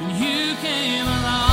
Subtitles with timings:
[0.00, 1.43] and you came along,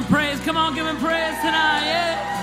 [0.00, 0.40] him praise.
[0.40, 1.84] Come on, give him praise tonight.
[1.84, 2.36] Yeah.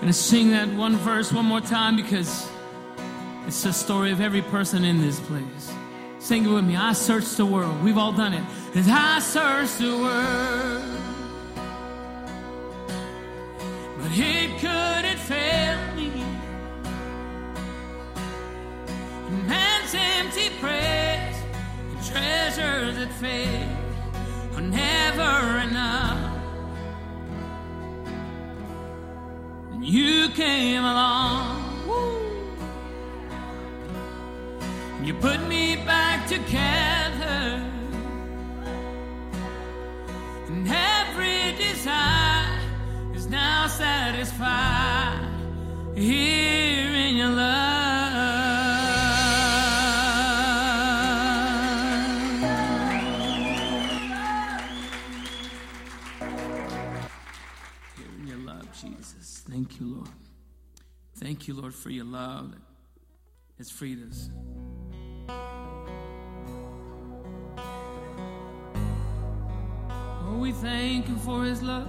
[0.00, 2.50] Gonna sing that one verse one more time because
[3.46, 5.72] it's the story of every person in this place.
[6.18, 6.76] Sing it with me.
[6.76, 7.82] I searched the world.
[7.84, 8.44] We've all done it.
[8.74, 10.82] As I searched the world,
[13.98, 16.24] but it couldn't fail me.
[19.46, 21.11] Man's empty and
[22.12, 23.68] treasures that fade
[24.54, 26.20] are never enough.
[29.72, 31.86] And you came along.
[31.86, 32.22] Woo.
[35.02, 37.64] You put me back together.
[40.48, 42.58] And every desire
[43.14, 45.28] is now satisfied
[45.94, 48.01] here in your love.
[61.32, 62.60] Thank you, Lord, for your love that
[63.56, 64.28] has freed us.
[70.20, 71.88] Oh, we thank you for His love.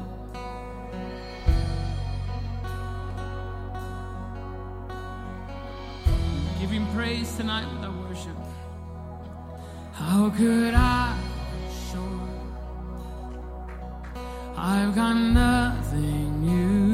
[6.62, 8.38] Give Him praise tonight with our worship.
[9.92, 11.20] How could I
[11.92, 12.30] show
[14.56, 16.93] I've got nothing new?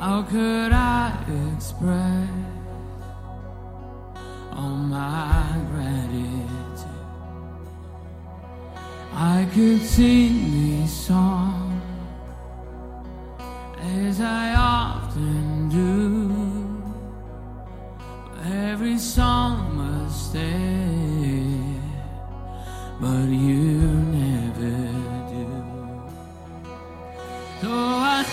[0.00, 1.12] How could I
[1.52, 2.30] express
[4.50, 6.88] all my gratitude?
[9.12, 11.82] I could sing these songs
[13.78, 16.32] as I often do.
[18.50, 21.82] Every song must end,
[22.98, 23.76] but you
[24.16, 24.78] never
[25.28, 25.48] do.
[27.60, 28.24] So I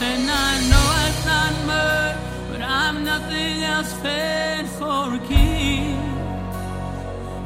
[0.00, 2.16] And I know it's not much,
[2.52, 5.98] but I'm nothing else fit for a king.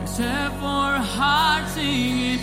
[0.03, 2.41] Except for a heart singing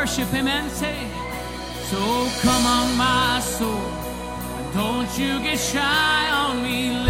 [0.00, 0.96] gratitude him and Say,
[1.90, 1.98] so
[2.40, 3.82] come on, my soul.
[4.72, 7.09] Don't you get shy on me.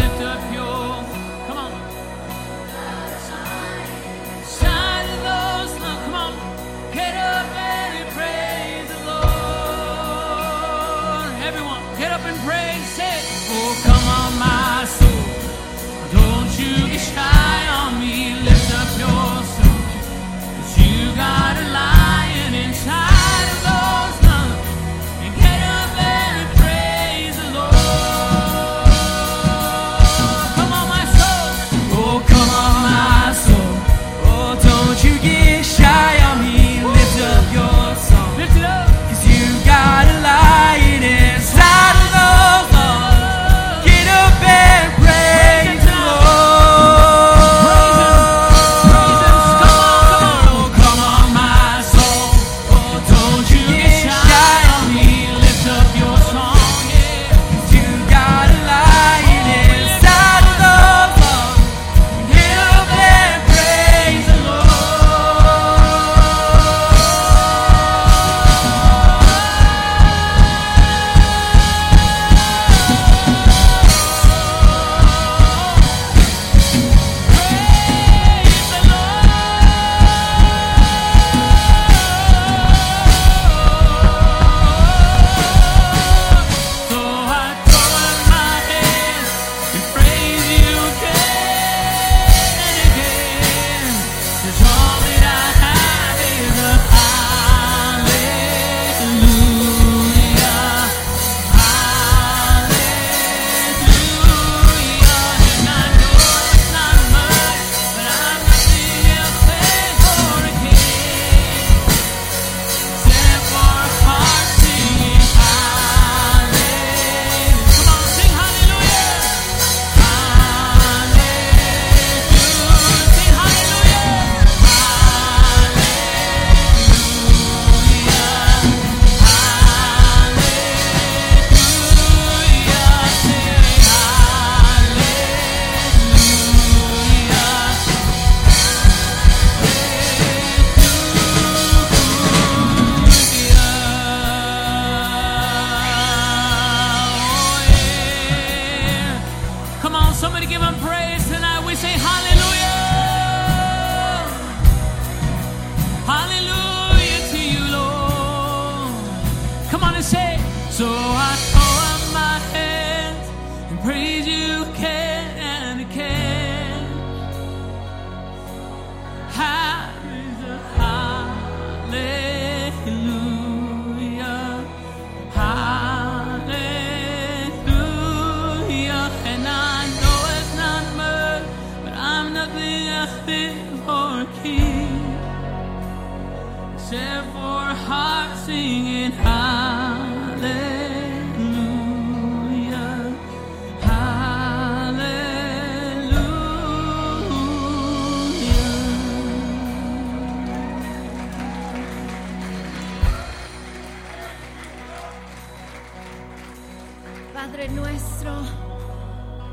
[207.51, 208.31] Padre nuestro,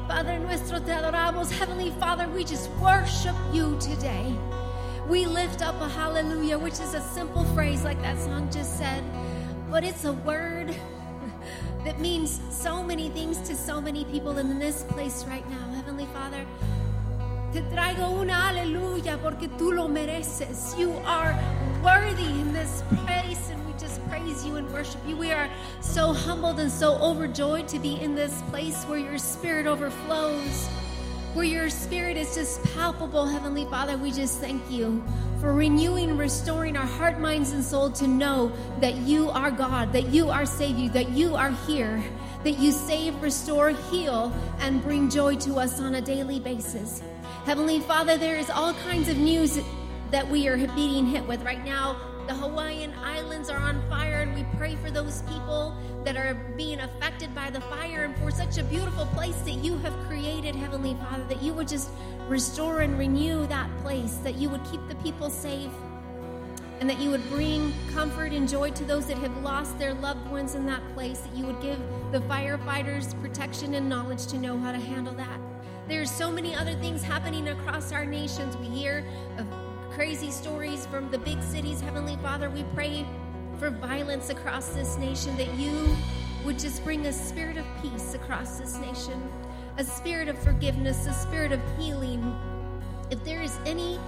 [0.06, 1.50] Padre nuestro, te adoramos.
[1.50, 4.32] Heavenly Father, we just worship you today.
[5.08, 9.02] We lift up a hallelujah, which is a simple phrase like that song just said,
[9.68, 10.76] but it's a word
[11.84, 15.74] that means so many things to so many people in this place right now.
[15.74, 16.46] Heavenly Father,
[17.52, 20.78] te traigo una aleluya porque tú lo mereces.
[20.78, 21.37] You are
[21.82, 23.28] worthy in this place,
[24.29, 25.17] praise you and worship you.
[25.17, 25.49] We are
[25.81, 30.67] so humbled and so overjoyed to be in this place where your spirit overflows,
[31.33, 33.97] where your spirit is just palpable, Heavenly Father.
[33.97, 35.03] We just thank you
[35.41, 39.95] for renewing and restoring our heart, minds, and soul to know that you are God,
[39.95, 42.03] that you are Savior, that you are here,
[42.45, 47.03] that you save, restore, heal, and bring joy to us on a daily basis.
[47.47, 49.59] Heavenly Father, there is all kinds of news
[50.11, 51.97] that we are being hit with right now.
[52.29, 56.79] The Hawaiian Islands are on fire, and we pray for those people that are being
[56.79, 60.95] affected by the fire and for such a beautiful place that you have created, Heavenly
[61.01, 61.88] Father, that you would just
[62.29, 65.71] restore and renew that place, that you would keep the people safe,
[66.81, 70.31] and that you would bring comfort and joy to those that have lost their loved
[70.31, 71.79] ones in that place, that you would give
[72.12, 75.41] the firefighters protection and knowledge to know how to handle that.
[75.88, 78.55] There's so many other things happening across our nations.
[78.59, 79.03] We hear
[79.38, 79.47] of
[79.98, 81.80] crazy stories from the big cities.
[81.80, 83.04] Heavenly Father, we pray
[83.58, 85.88] for violence across this nation that you
[86.44, 89.20] would just bring a spirit of peace across this nation,
[89.76, 92.22] a spirit of forgiveness, a spirit of healing.
[93.11, 93.98] If there is any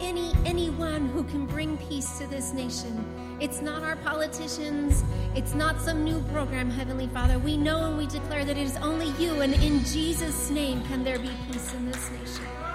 [0.00, 3.36] any anyone who can bring peace to this nation.
[3.40, 5.04] It's not our politicians,
[5.34, 7.38] it's not some new program, Heavenly Father.
[7.38, 11.04] We know and we declare that it is only you, and in Jesus' name can
[11.04, 12.69] there be peace in this nation.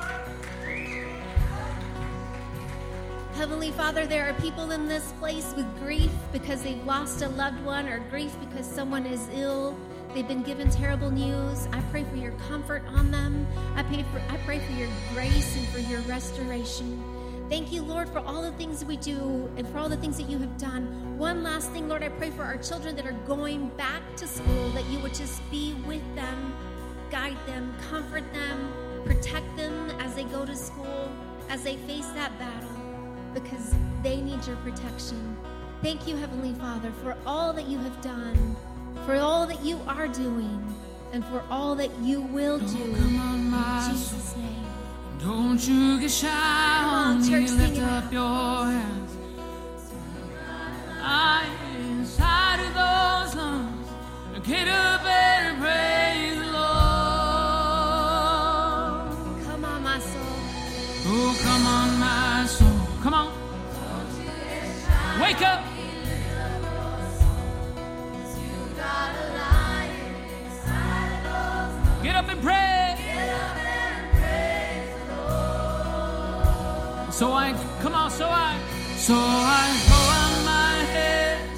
[3.36, 7.62] Heavenly Father, there are people in this place with grief because they've lost a loved
[7.65, 9.78] one or grief because someone is ill.
[10.13, 11.67] They've been given terrible news.
[11.74, 13.45] I pray for your comfort on them.
[13.76, 17.04] I pray for I pray for your grace and for your restoration.
[17.50, 20.30] Thank you, Lord, for all the things we do and for all the things that
[20.30, 21.17] you have done.
[21.17, 24.69] One last thing, Lord, I pray for our children that are going back to school
[24.69, 26.56] that you would just be with them,
[27.12, 28.71] guide them, comfort them,
[29.04, 31.12] protect them as they go to school,
[31.50, 32.75] as they face that battle
[33.36, 35.38] because they need your protection.
[35.84, 38.56] Thank you, Heavenly Father, for all that you have done,
[39.06, 40.60] for all that you are doing,
[41.13, 42.95] and for all that you will do.
[42.95, 44.65] come on, my In Jesus' name.
[45.19, 46.28] Don't you get shy
[46.84, 48.13] on, on me, church, lift sing it up out.
[48.13, 49.12] your hands.
[51.02, 53.88] I inside of those lungs,
[54.43, 55.02] get up
[65.26, 65.66] Wake up.
[72.04, 72.96] Get up and pray.
[77.10, 78.60] So I come on, so I
[78.98, 81.50] so I throw out my head,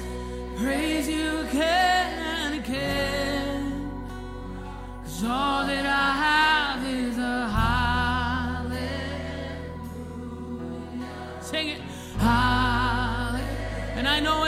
[0.56, 3.92] praise you again and again.
[5.04, 5.57] Cause all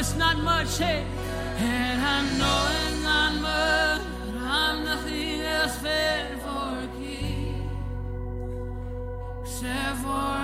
[0.01, 1.05] it's not much, hey.
[1.59, 7.71] And I know it's not much, but I'm nothing else fit for a king
[9.43, 10.40] except for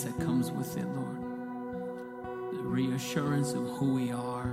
[0.00, 1.16] peace that comes with it, Lord.
[2.52, 4.46] The reassurance of who we are,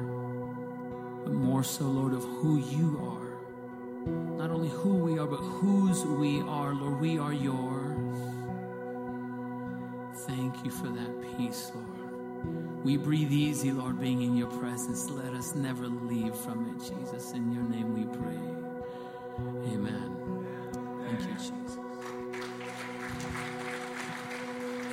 [1.24, 4.38] but more so, Lord, of who you are.
[4.38, 7.00] Not only who we are, but whose we are, Lord.
[7.00, 8.20] We are yours.
[10.26, 12.84] Thank you for that peace, Lord.
[12.84, 15.10] We breathe easy, Lord, being in your presence.
[15.10, 17.32] Let us never leave from it, Jesus.
[17.32, 19.74] In your name we pray.
[19.74, 20.12] Amen.
[21.06, 21.57] Thank you, Jesus.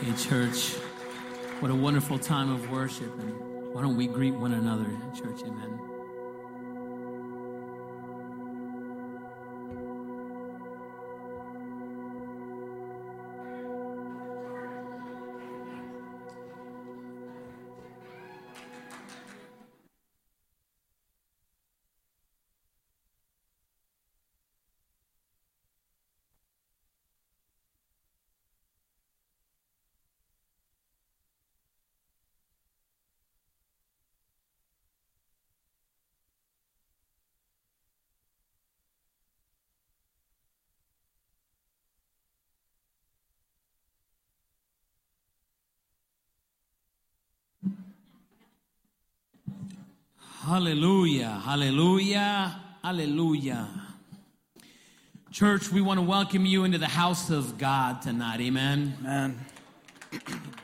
[0.05, 0.75] Hey, church,
[1.61, 3.11] what a wonderful time of worship.
[3.21, 4.85] And why don't we greet one another,
[5.17, 5.41] church?
[5.41, 5.94] Amen.
[50.55, 53.69] Hallelujah, hallelujah, hallelujah.
[55.33, 58.41] Church, we want to welcome you into the house of God tonight.
[58.41, 58.97] Amen.
[59.03, 59.45] Man,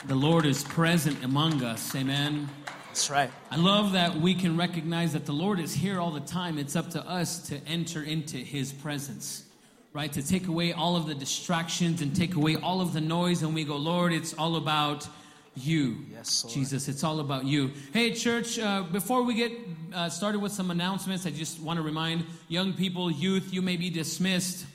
[0.06, 1.92] The Lord is present among us.
[1.96, 2.48] Amen.
[2.86, 3.32] that's right.
[3.50, 6.56] I love that we can recognize that the Lord is here all the time.
[6.56, 9.46] It's up to us to enter into His presence,
[9.92, 10.12] right?
[10.12, 13.42] To take away all of the distractions and take away all of the noise.
[13.42, 15.08] And we go, Lord, it's all about
[15.56, 16.04] you.
[16.10, 16.54] Yes, Lord.
[16.54, 17.72] Jesus, it's all about you.
[17.92, 19.52] Hey, church, uh, before we get
[19.92, 23.76] uh, started with some announcements, I just want to remind young people, youth, you may
[23.76, 24.66] be dismissed.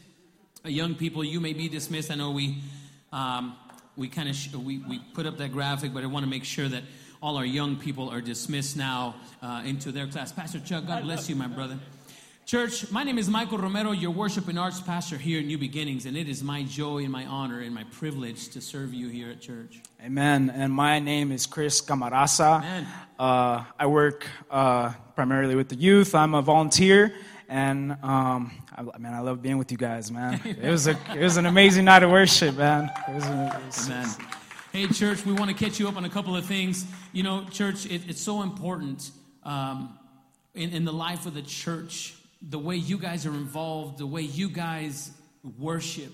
[0.66, 2.12] Uh, young people, you may be dismissed.
[2.12, 2.62] I know we.
[3.14, 3.56] Um,
[3.98, 6.44] we kind of sh- we, we put up that graphic, but I want to make
[6.44, 6.84] sure that
[7.22, 10.32] all our young people are dismissed now uh, into their class.
[10.32, 11.80] Pastor Chuck, God bless you, my brother.
[12.46, 16.06] Church, my name is Michael Romero, your worship and arts pastor here at New Beginnings,
[16.06, 19.32] and it is my joy and my honor and my privilege to serve you here
[19.32, 19.82] at church.
[20.06, 20.52] Amen.
[20.56, 22.58] And my name is Chris Camarasa.
[22.60, 22.88] Amen.
[23.18, 26.14] Uh, I work uh, primarily with the youth.
[26.14, 27.16] I'm a volunteer,
[27.50, 30.40] and um, I, man, I love being with you guys, man.
[30.46, 32.92] It was a it was an amazing night of worship, man.
[33.08, 34.10] It was, it was- Amen.
[34.72, 36.86] Hey, church, we want to catch you up on a couple of things.
[37.12, 39.10] You know, church, it, it's so important
[39.44, 39.98] um,
[40.54, 42.14] in, in the life of the church,
[42.48, 45.12] the way you guys are involved, the way you guys
[45.58, 46.12] worship.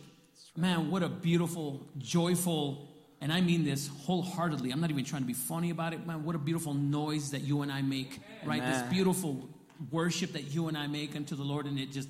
[0.55, 2.89] Man, what a beautiful, joyful,
[3.21, 4.71] and I mean this wholeheartedly.
[4.71, 6.23] I'm not even trying to be funny about it, man.
[6.23, 8.61] What a beautiful noise that you and I make, right?
[8.61, 9.49] This beautiful
[9.91, 12.09] worship that you and I make unto the Lord, and it just,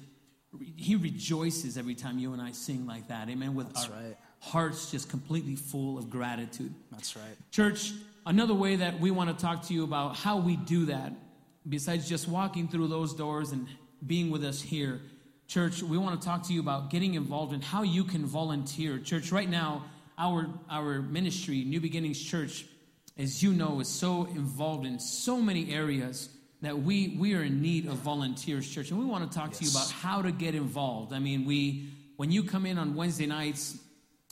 [0.76, 3.30] He rejoices every time you and I sing like that.
[3.30, 3.56] Amen.
[3.56, 4.18] With That's our right.
[4.40, 6.74] hearts just completely full of gratitude.
[6.92, 7.36] That's right.
[7.52, 7.94] Church,
[8.26, 11.14] another way that we want to talk to you about how we do that,
[11.68, 13.68] besides just walking through those doors and
[14.06, 15.02] being with us here,
[15.48, 19.00] church, we want to talk to you about getting involved and how you can volunteer.
[19.00, 19.86] Church, right now,
[20.18, 22.66] our our ministry, New Beginnings Church,
[23.18, 26.30] as you know, is so involved in so many areas
[26.62, 29.64] that we we are in need of volunteers, church, and we want to talk to
[29.64, 31.14] you about how to get involved.
[31.14, 33.78] I mean, we when you come in on Wednesday nights,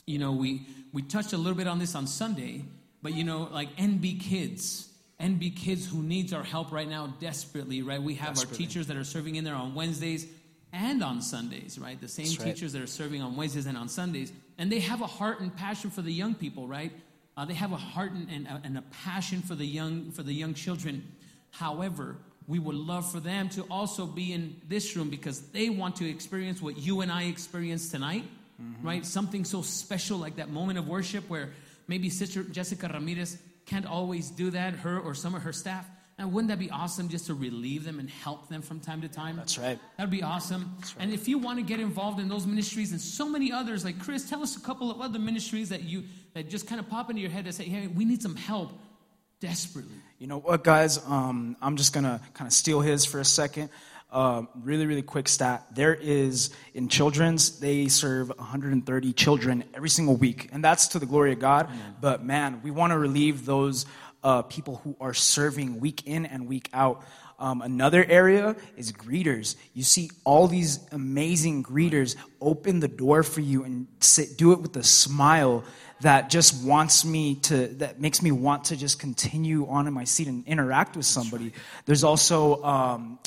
[0.06, 2.64] you know, we we touched a little bit on this on Sunday,
[3.02, 4.88] but you know, like NB Kids,
[5.20, 8.02] NB Kids who needs our help right now desperately, right?
[8.02, 10.26] We have our teachers that are serving in there on Wednesdays
[10.72, 12.00] and on Sundays, right?
[12.00, 12.54] The same That's right.
[12.54, 15.54] teachers that are serving on Wednesdays and on Sundays, and they have a heart and
[15.54, 16.92] passion for the young people, right?
[17.36, 20.22] Uh, they have a heart and, and, a- and a passion for the young for
[20.22, 21.02] the young children.
[21.50, 25.96] However, we would love for them to also be in this room because they want
[25.96, 28.24] to experience what you and I experienced tonight,
[28.82, 29.04] right?
[29.06, 31.50] Something so special like that moment of worship where
[31.88, 35.88] maybe Sister Jessica Ramirez can't always do that, her or some of her staff.
[36.20, 39.08] And wouldn't that be awesome just to relieve them and help them from time to
[39.08, 39.36] time?
[39.36, 39.78] That's right.
[39.96, 40.76] That'd be awesome.
[40.78, 40.94] Right.
[40.98, 43.98] And if you want to get involved in those ministries and so many others, like
[43.98, 47.08] Chris, tell us a couple of other ministries that you that just kind of pop
[47.08, 48.70] into your head and say, "Hey, we need some help
[49.40, 50.98] desperately." You know what, guys?
[51.06, 53.70] Um, I'm just gonna kind of steal his for a second.
[54.12, 55.66] Um, really, really quick stat.
[55.72, 61.06] There is in children's, they serve 130 children every single week, and that's to the
[61.06, 61.70] glory of God.
[62.00, 63.86] But man, we want to relieve those
[64.24, 67.04] uh, people who are serving week in and week out.
[67.38, 69.56] Um, another area is greeters.
[69.72, 74.60] You see all these amazing greeters open the door for you and sit, do it
[74.60, 75.64] with a smile
[76.02, 80.04] that just wants me to, that makes me want to just continue on in my
[80.04, 81.52] seat and interact with somebody.
[81.86, 83.18] There's also, um,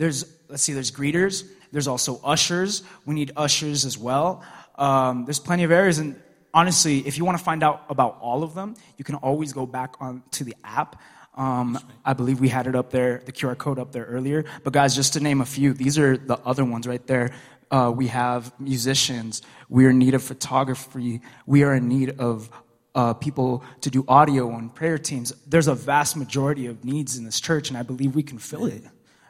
[0.00, 1.46] there's, let's see, there's greeters.
[1.72, 2.82] There's also ushers.
[3.04, 4.42] We need ushers as well.
[4.76, 5.98] Um, there's plenty of areas.
[5.98, 6.18] And
[6.54, 9.66] honestly, if you want to find out about all of them, you can always go
[9.66, 10.98] back on to the app.
[11.34, 14.46] Um, I believe we had it up there, the QR code up there earlier.
[14.64, 17.34] But guys, just to name a few, these are the other ones right there.
[17.70, 19.42] Uh, we have musicians.
[19.68, 21.20] We are in need of photography.
[21.44, 22.48] We are in need of
[22.94, 25.30] uh, people to do audio and prayer teams.
[25.46, 28.64] There's a vast majority of needs in this church, and I believe we can fill
[28.64, 28.82] it.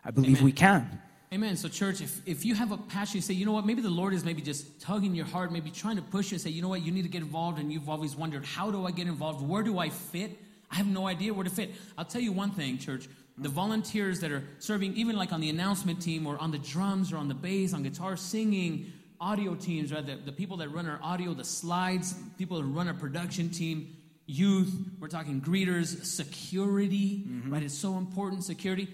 [0.04, 0.44] I believe Amen.
[0.44, 1.00] we can.
[1.32, 1.56] Amen.
[1.56, 3.88] So, church, if, if you have a passion, you say, you know what, maybe the
[3.90, 6.60] Lord is maybe just tugging your heart, maybe trying to push you and say, you
[6.60, 9.06] know what, you need to get involved, and you've always wondered, how do I get
[9.06, 9.46] involved?
[9.46, 10.32] Where do I fit?
[10.72, 11.70] I have no idea where to fit.
[11.96, 13.08] I'll tell you one thing, church.
[13.38, 17.12] The volunteers that are serving, even like on the announcement team or on the drums
[17.12, 20.04] or on the bass, on guitar, singing, audio teams, right?
[20.04, 23.96] The, the people that run our audio, the slides, people that run our production team,
[24.26, 27.52] youth, we're talking greeters, security, mm-hmm.
[27.52, 27.62] right?
[27.62, 28.88] It's so important, security.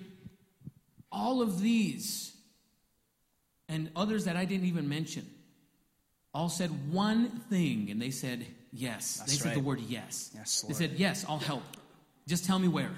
[1.10, 2.34] All of these
[3.68, 5.26] and others that I didn't even mention
[6.36, 9.16] all said one thing and they said yes.
[9.16, 10.30] That's they said the word yes.
[10.34, 11.62] Yes, they said, Yes, I'll help.
[12.28, 12.90] Just tell me where.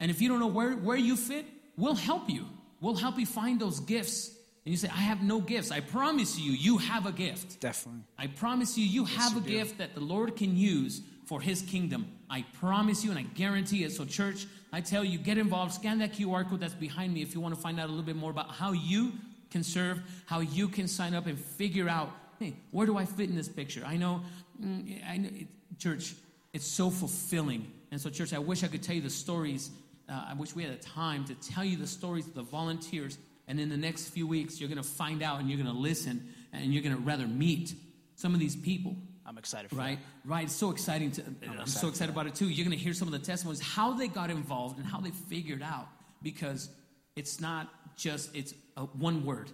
[0.00, 1.44] And if you don't know where, where you fit,
[1.76, 2.46] we'll help you.
[2.80, 4.28] We'll help you find those gifts.
[4.64, 5.70] And you say, I have no gifts.
[5.70, 7.60] I promise you, you have a gift.
[7.60, 8.02] Definitely.
[8.18, 9.48] I promise you, you have you a do.
[9.50, 12.06] gift that the Lord can use for His kingdom.
[12.30, 13.92] I promise you, and I guarantee it.
[13.92, 15.72] So, church, I tell you, get involved.
[15.72, 18.04] Scan that QR code that's behind me if you want to find out a little
[18.04, 19.12] bit more about how you
[19.50, 22.10] can serve, how you can sign up and figure out,
[22.40, 23.84] hey, where do I fit in this picture?
[23.86, 24.22] I know,
[24.60, 25.46] mm, I know it,
[25.78, 26.14] church,
[26.52, 27.70] it's so fulfilling.
[27.92, 29.70] And so, church, I wish I could tell you the stories.
[30.08, 33.16] Uh, I wish we had the time to tell you the stories of the volunteers.
[33.46, 35.80] And in the next few weeks, you're going to find out and you're going to
[35.80, 37.74] listen and you're going to rather meet
[38.16, 38.96] some of these people.
[39.34, 40.44] I'm excited for Right, right.
[40.44, 41.24] It's so exciting to.
[41.48, 42.48] I'm, so excited about it too.
[42.48, 45.10] You're going to hear some of the testimonies, how they got involved and how they
[45.10, 45.88] figured out,
[46.22, 46.68] because
[47.16, 49.50] it's not just it's a, one word.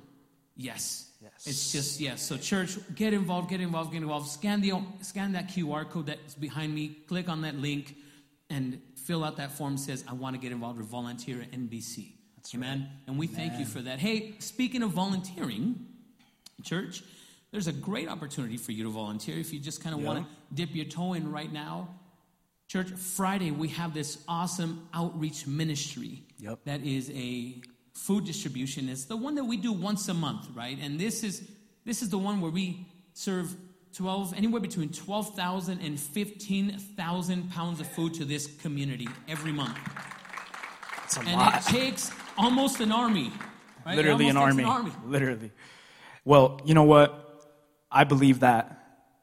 [0.55, 1.12] Yes.
[1.23, 1.47] Yes.
[1.47, 2.21] It's just yes.
[2.21, 4.29] So church, get involved, get involved, get involved.
[4.29, 6.99] Scan the scan that QR code that's behind me.
[7.09, 7.97] Click on that link,
[8.51, 9.77] and fill out that form.
[9.77, 12.12] that Says I want to get involved or volunteer at NBC.
[12.55, 12.87] Amen.
[13.07, 13.99] And we thank you for that.
[13.99, 15.87] Hey, speaking of volunteering,
[16.62, 17.03] church,
[17.53, 20.55] there's a great opportunity for you to volunteer if you just kind of want to
[20.55, 21.89] dip your toe in right now.
[22.69, 26.23] Church, Friday we have this awesome outreach ministry.
[26.39, 26.61] Yep.
[26.65, 27.57] That is a
[27.93, 28.89] food distribution.
[28.89, 30.79] It's the one that we do once a month, right?
[30.81, 31.43] And this is
[31.85, 33.55] this is the one where we serve
[33.95, 39.77] 12 anywhere between 12,000 and 15,000 pounds of food to this community every month.
[41.05, 41.57] It's a And lot.
[41.57, 43.33] it takes almost an army.
[43.85, 43.97] Right?
[43.97, 44.93] Literally an almost army.
[45.07, 45.51] Literally.
[46.25, 47.30] Well, you know what?
[47.90, 48.76] I believe that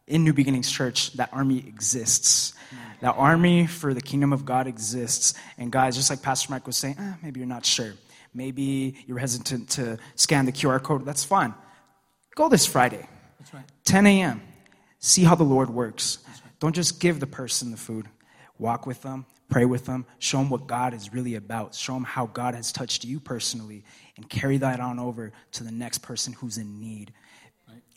[0.08, 2.54] in New Beginnings Church, that army exists.
[3.02, 5.36] That army for the kingdom of God exists.
[5.58, 7.94] And guys, just like Pastor Mike was saying, eh, maybe you're not sure.
[8.34, 11.06] Maybe you're hesitant to scan the QR code.
[11.06, 11.54] That's fine.
[12.36, 13.08] Go this Friday,
[13.40, 13.64] That's right.
[13.86, 14.42] 10 a.m.
[15.00, 16.20] See how the Lord works.
[16.60, 18.08] Don't just give the person the food.
[18.60, 21.76] Walk with them, pray with them, show them what God is really about.
[21.76, 23.84] Show them how God has touched you personally,
[24.16, 27.14] and carry that on over to the next person who's in need.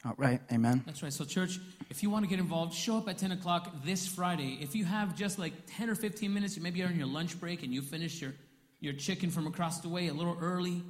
[0.05, 0.83] All right, amen.
[0.87, 1.13] That's right.
[1.13, 1.59] So, church,
[1.91, 4.59] if you want to get involved, show up at 10 o'clock this Friday.
[4.63, 7.63] If you have just like 10 or 15 minutes, maybe you're on your lunch break
[7.63, 8.33] and you finish your,
[8.81, 10.83] your chicken from across the way a little early,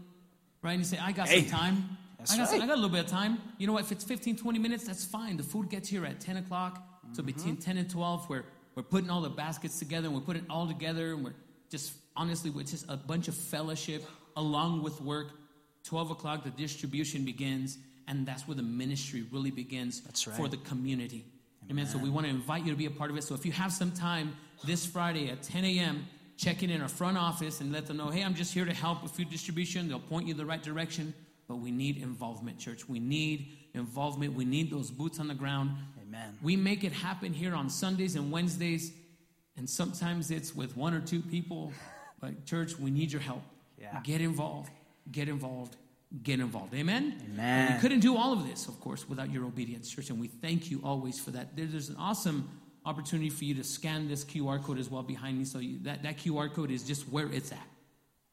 [0.63, 0.73] right?
[0.73, 1.99] And you say, I got Hey, some time.
[2.21, 3.39] I got, some- I got a little bit of time.
[3.59, 3.83] You know what?
[3.83, 5.37] If it's 15, 20 minutes, that's fine.
[5.37, 6.81] The food gets here at 10 o'clock.
[7.13, 7.27] So, mm-hmm.
[7.27, 8.45] between 10 and 12, we're,
[8.77, 11.35] we're putting all the baskets together and we're putting it all together and we're
[11.69, 14.05] just, honestly, it's just a bunch of fellowship
[14.37, 15.33] along with work.
[15.83, 17.79] 12 o'clock, the distribution begins,
[18.11, 20.37] and that's where the ministry really begins right.
[20.37, 21.25] for the community.
[21.71, 21.87] Amen.
[21.87, 23.23] So we want to invite you to be a part of it.
[23.23, 26.89] So if you have some time this Friday at 10 a.m., check in in our
[26.89, 29.89] front office and let them know, hey, I'm just here to help with food distribution.
[29.89, 31.15] They'll point you the right direction.
[31.47, 32.89] But we need involvement, church.
[32.89, 34.35] We need involvement.
[34.35, 35.71] We need those boots on the ground.
[36.03, 36.37] Amen.
[36.43, 38.93] We make it happen here on Sundays and Wednesdays,
[39.57, 41.73] and sometimes it's with one or two people.
[42.21, 43.43] But church, we need your help.
[43.79, 44.01] Yeah.
[44.03, 44.71] Get involved.
[45.11, 45.77] Get involved.
[46.23, 46.75] Get involved.
[46.75, 47.23] Amen.
[47.33, 47.75] Amen.
[47.75, 50.71] We couldn't do all of this, of course, without your obedience, church, and we thank
[50.71, 51.57] you always for that.
[51.57, 52.51] There's an awesome
[52.85, 55.45] opportunity for you to scan this QR code as well behind me.
[55.45, 57.59] So you, that, that QR code is just where it's at.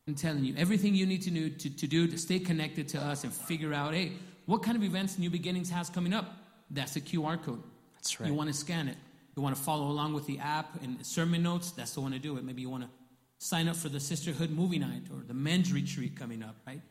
[0.07, 2.99] I'm telling you, everything you need to do to, to do to stay connected to
[2.99, 4.13] us and figure out, hey,
[4.45, 6.33] what kind of events New Beginnings has coming up?
[6.71, 7.61] That's a QR code.
[7.95, 8.27] That's right.
[8.27, 8.97] You want to scan it.
[9.35, 11.71] You want to follow along with the app and sermon notes.
[11.71, 12.43] That's the one to do it.
[12.43, 12.89] Maybe you want to
[13.37, 16.81] sign up for the sisterhood movie night or the men's retreat coming up, right?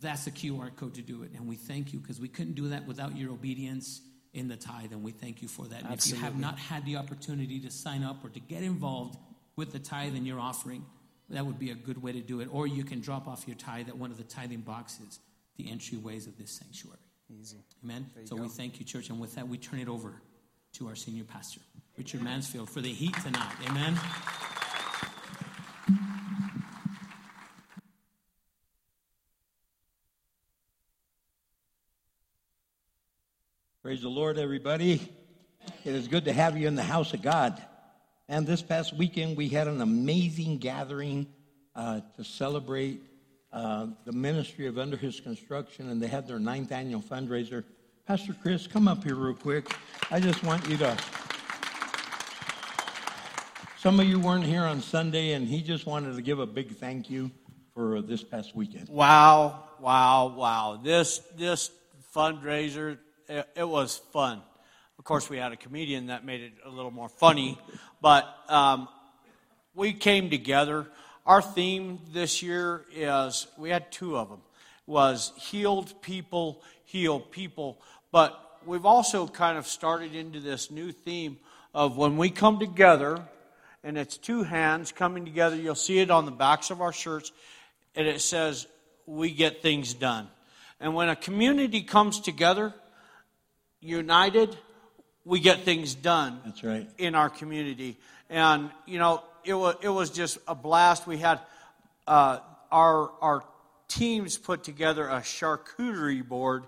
[0.00, 1.30] That's a QR code to do it.
[1.36, 4.00] And we thank you because we couldn't do that without your obedience
[4.32, 4.92] in the tithe.
[4.92, 5.84] And we thank you for that.
[5.84, 9.16] And if you have not had the opportunity to sign up or to get involved
[9.56, 10.84] with the tithe and your offering,
[11.28, 12.48] that would be a good way to do it.
[12.50, 15.18] Or you can drop off your tithe at one of the tithing boxes,
[15.56, 16.98] the entryways of this sanctuary.
[17.30, 17.58] Easy.
[17.84, 18.06] Amen.
[18.24, 19.10] So we thank you, church.
[19.10, 20.14] And with that, we turn it over
[20.74, 21.60] to our senior pastor,
[21.96, 23.52] Richard Mansfield, for the heat tonight.
[23.68, 23.98] Amen.
[33.92, 35.06] Praise the Lord, everybody.
[35.84, 37.62] It is good to have you in the house of God.
[38.26, 41.26] And this past weekend, we had an amazing gathering
[41.76, 43.02] uh, to celebrate
[43.52, 47.64] uh, the ministry of Under His Construction, and they had their ninth annual fundraiser.
[48.06, 49.70] Pastor Chris, come up here real quick.
[50.10, 50.96] I just want you to.
[53.76, 56.76] Some of you weren't here on Sunday, and he just wanted to give a big
[56.76, 57.30] thank you
[57.74, 58.88] for this past weekend.
[58.88, 60.80] Wow, wow, wow.
[60.82, 61.70] This this
[62.16, 62.96] fundraiser
[63.38, 64.42] it, it was fun.
[64.98, 67.58] Of course, we had a comedian that made it a little more funny,
[68.00, 68.88] but um,
[69.74, 70.86] we came together.
[71.26, 74.40] Our theme this year is we had two of them
[74.86, 77.80] was healed people heal people,
[78.10, 81.38] but we've also kind of started into this new theme
[81.72, 83.26] of when we come together
[83.82, 85.56] and it's two hands coming together.
[85.56, 87.32] You'll see it on the backs of our shirts,
[87.94, 88.66] and it says,
[89.06, 90.28] We get things done.
[90.78, 92.74] And when a community comes together,
[93.82, 94.56] united,
[95.24, 96.88] we get things done That's right.
[96.98, 97.98] in our community.
[98.30, 101.06] And, you know, it was it was just a blast.
[101.06, 101.40] We had
[102.06, 102.38] uh,
[102.70, 103.44] our our
[103.88, 106.64] teams put together a charcuterie board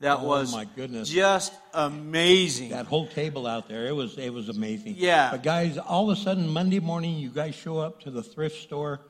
[0.00, 1.08] that Oh, was my goodness.
[1.08, 2.70] just amazing.
[2.70, 4.94] That whole table out there, it was it was amazing.
[4.96, 5.30] Yeah.
[5.30, 8.62] But guys, all of a sudden Monday morning, you guys show up to the thrift
[8.62, 9.00] store,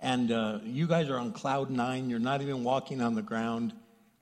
[0.00, 2.10] and uh, you guys are on cloud nine.
[2.10, 3.72] You're not even walking on the ground,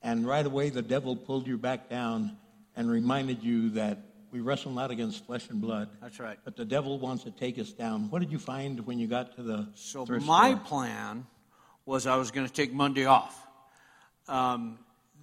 [0.03, 2.36] and right away the devil pulled you back down
[2.76, 3.98] and reminded you that
[4.32, 5.88] we wrestle not against flesh and blood.
[6.00, 6.38] That's right.
[6.44, 8.10] But the devil wants to take us down.
[8.10, 10.56] What did you find when you got to the So my store?
[10.66, 11.26] plan
[11.84, 13.36] was I was going to take Monday off.
[14.28, 14.78] Um,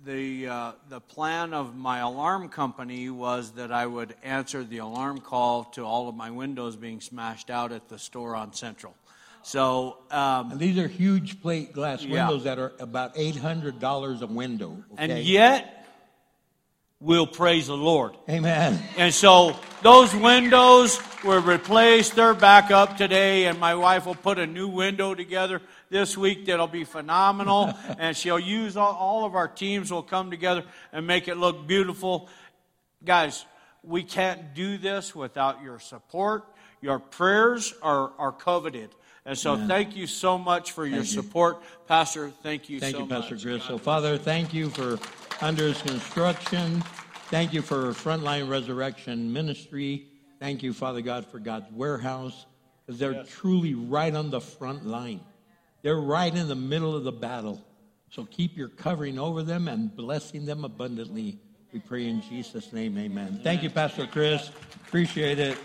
[0.05, 5.19] the uh, the plan of my alarm company was that I would answer the alarm
[5.21, 8.93] call to all of my windows being smashed out at the store on Central.
[9.41, 12.27] So um, And these are huge plate glass Yeah.
[12.27, 14.83] windows that are about eight hundred dollars a window.
[14.97, 15.76] and yet
[16.99, 18.15] we'll praise the Lord.
[18.29, 18.81] Amen.
[18.97, 22.15] And so those windows were replaced.
[22.15, 26.45] They're back up today, and my wife will put a new window together this week
[26.45, 27.73] that'll be phenomenal.
[27.99, 31.67] and she'll use all, all of our teams will come together and make it look
[31.67, 32.29] beautiful.
[33.03, 33.45] Guys,
[33.83, 36.45] we can't do this without your support.
[36.81, 38.89] Your prayers are, are coveted.
[39.27, 41.03] And so thank you so much for your you.
[41.03, 41.61] support.
[41.85, 43.43] Pastor, thank you Thank so you, Pastor much.
[43.43, 43.61] Chris.
[43.63, 44.97] God So, Father, thank you for
[45.41, 46.81] Under's construction.
[47.29, 50.07] Thank you for Frontline Resurrection Ministry.
[50.39, 52.45] Thank you, Father God, for God's warehouse,
[52.85, 55.19] because they're truly right on the front line.
[55.81, 57.61] They're right in the middle of the battle.
[58.09, 61.37] So keep your covering over them and blessing them abundantly.
[61.73, 63.41] We pray in Jesus' name, amen.
[63.43, 64.51] Thank you, Pastor Chris.
[64.87, 65.57] Appreciate it.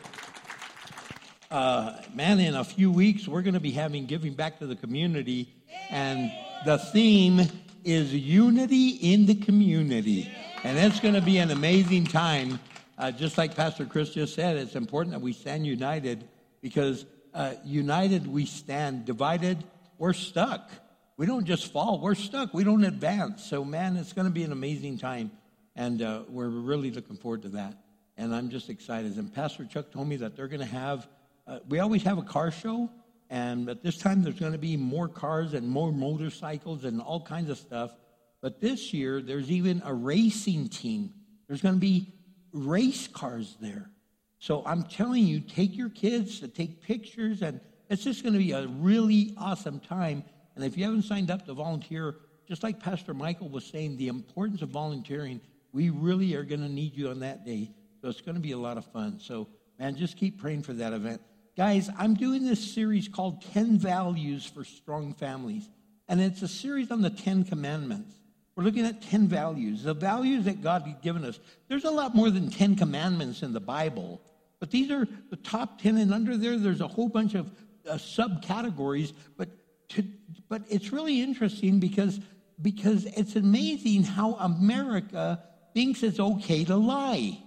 [1.53, 4.75] Uh, man, in a few weeks, we're going to be having Giving Back to the
[4.75, 5.53] Community,
[5.91, 6.33] and
[6.65, 7.43] the theme
[7.85, 10.33] is Unity in the Community.
[10.65, 12.59] And it's going to be an amazing time.
[12.97, 16.27] Uh, just like Pastor Chris just said, it's important that we stand united
[16.63, 19.63] because uh, united we stand, divided
[19.99, 20.71] we're stuck.
[21.19, 22.55] We don't just fall, we're stuck.
[22.55, 23.45] We don't advance.
[23.45, 25.31] So, man, it's going to be an amazing time,
[25.77, 27.75] and uh, we're really looking forward to that.
[28.17, 29.19] And I'm just excited.
[29.19, 31.07] And Pastor Chuck told me that they're going to have,
[31.47, 32.89] Uh, we always have a car show,
[33.31, 37.21] and at this time there's going to be more cars and more motorcycles and all
[37.21, 37.93] kinds of stuff.
[38.41, 41.15] But this year, there's even a racing team.
[41.49, 42.13] There's going to be
[42.53, 43.91] race cars there.
[44.39, 48.39] So I'm telling you, take your kids to take pictures, and it's just going to
[48.39, 50.25] be a really awesome time.
[50.57, 52.17] And if you haven't signed up to volunteer,
[52.49, 55.41] just like Pastor Michael was saying, the importance of volunteering,
[55.73, 57.71] we really are going to need you on that day.
[58.01, 59.21] So it's going to be a lot of fun.
[59.21, 61.21] So, man, just keep praying for that event.
[61.55, 65.69] Guys, I'm doing this series called 10 Values for Strong Families.
[66.09, 68.11] And it's a series on the 10 Commandments.
[68.57, 71.39] We're looking at 10 values, the values that God has given us.
[71.69, 74.21] There's a lot more than 10 commandments in the Bible,
[74.61, 75.99] but these are the top 10.
[75.99, 77.51] And under there, there's a whole bunch of
[77.89, 79.13] uh, subcategories.
[79.37, 79.51] But,
[79.91, 80.05] to,
[80.49, 82.19] but it's really interesting because,
[82.63, 85.43] because it's amazing how America
[85.75, 87.39] thinks it's okay to lie.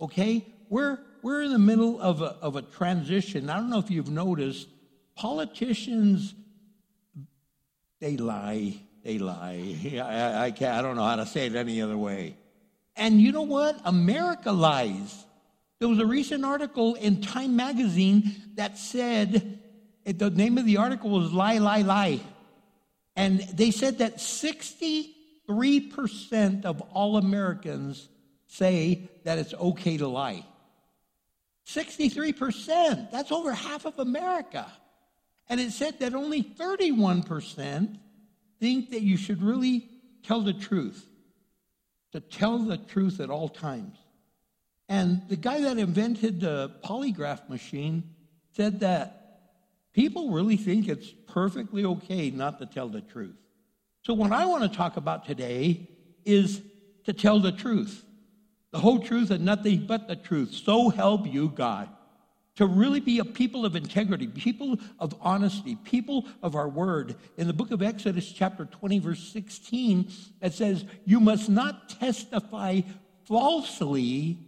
[0.00, 0.44] Okay?
[0.68, 3.48] We're, we're in the middle of a, of a transition.
[3.48, 4.68] I don't know if you've noticed,
[5.16, 6.34] politicians
[7.98, 8.76] they lie.
[9.02, 9.74] They lie.
[9.94, 12.36] I, I, can't, I don't know how to say it any other way.
[12.94, 13.80] And you know what?
[13.86, 15.24] America lies.
[15.78, 19.60] There was a recent article in Time magazine that said,
[20.04, 22.20] the name of the article was Lie, Lie, Lie.
[23.16, 28.10] And they said that 63% of all Americans
[28.46, 30.44] say that it's okay to lie.
[31.66, 33.10] 63%.
[33.10, 34.70] That's over half of America.
[35.48, 37.98] And it said that only 31%
[38.60, 39.88] think that you should really
[40.22, 41.06] tell the truth,
[42.12, 43.98] to tell the truth at all times.
[44.88, 48.14] And the guy that invented the polygraph machine
[48.52, 49.24] said that
[49.92, 53.36] people really think it's perfectly okay not to tell the truth.
[54.02, 55.88] So, what I want to talk about today
[56.24, 56.62] is
[57.04, 58.04] to tell the truth,
[58.74, 60.52] the whole truth and nothing but the truth.
[60.52, 61.88] So help you, God
[62.56, 67.16] to really be a people of integrity, people of honesty, people of our word.
[67.36, 70.08] In the book of Exodus, chapter 20, verse 16,
[70.40, 72.82] it says, You must not testify
[73.24, 74.38] falsely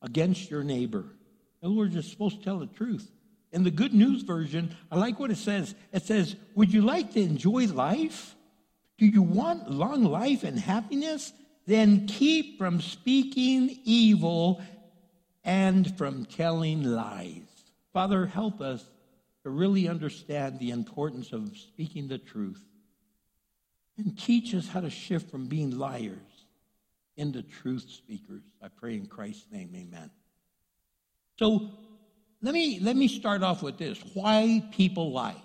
[0.00, 1.04] against your neighbor.
[1.60, 3.10] In other words, you're supposed to tell the truth.
[3.52, 5.74] In the Good News Version, I like what it says.
[5.92, 8.34] It says, Would you like to enjoy life?
[8.96, 11.32] Do you want long life and happiness?
[11.66, 14.62] Then keep from speaking evil
[15.44, 17.42] and from telling lies.
[17.92, 18.84] Father, help us
[19.44, 22.62] to really understand the importance of speaking the truth
[23.96, 26.18] and teach us how to shift from being liars
[27.16, 28.42] into truth speakers.
[28.62, 30.10] I pray in Christ's name, amen.
[31.38, 31.70] So
[32.42, 33.98] let me let me start off with this.
[34.14, 35.40] Why people lie?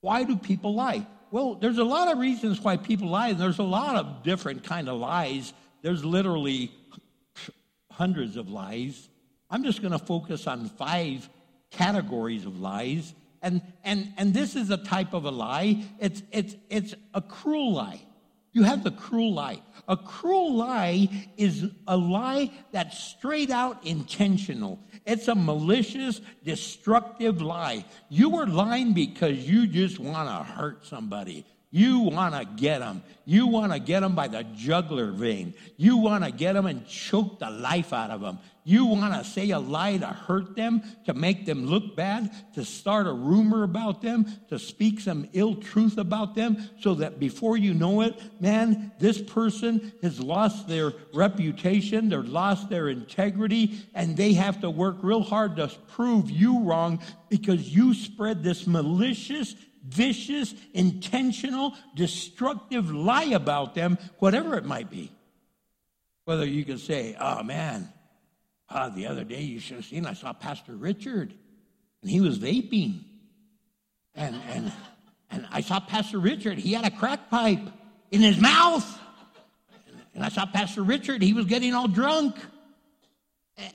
[0.00, 1.06] Why do people lie?
[1.30, 3.28] Well, there's a lot of reasons why people lie.
[3.28, 5.52] and There's a lot of different kind of lies.
[5.82, 6.70] There's literally
[7.90, 9.08] hundreds of lies.
[9.50, 11.28] I'm just going to focus on five
[11.70, 13.14] categories of lies.
[13.42, 15.84] And, and, and this is a type of a lie.
[15.98, 18.00] It's, it's, it's a cruel lie.
[18.52, 19.60] You have the cruel lie.
[19.88, 24.78] A cruel lie is a lie that's straight out intentional.
[25.06, 27.84] It's a malicious, destructive lie.
[28.08, 31.46] You are lying because you just want to hurt somebody.
[31.70, 33.02] You want to get them.
[33.26, 35.52] You want to get them by the jugular vein.
[35.76, 38.38] You want to get them and choke the life out of them.
[38.68, 42.66] You want to say a lie to hurt them, to make them look bad, to
[42.66, 47.56] start a rumor about them, to speak some ill truth about them, so that before
[47.56, 54.18] you know it, man, this person has lost their reputation, they've lost their integrity, and
[54.18, 57.00] they have to work real hard to prove you wrong
[57.30, 65.10] because you spread this malicious, vicious, intentional, destructive lie about them, whatever it might be.
[66.26, 67.90] Whether you can say, oh man,
[68.70, 71.32] ah, the other day you should have seen, I saw Pastor Richard,
[72.02, 73.02] and he was vaping.
[74.14, 74.72] And, and,
[75.30, 77.62] and I saw Pastor Richard, he had a crack pipe
[78.10, 78.98] in his mouth.
[80.14, 82.36] And I saw Pastor Richard, he was getting all drunk.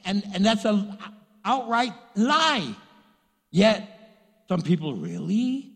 [0.05, 0.97] And, and that's an
[1.45, 2.75] outright lie.
[3.51, 3.89] Yet,
[4.49, 5.72] some people, really?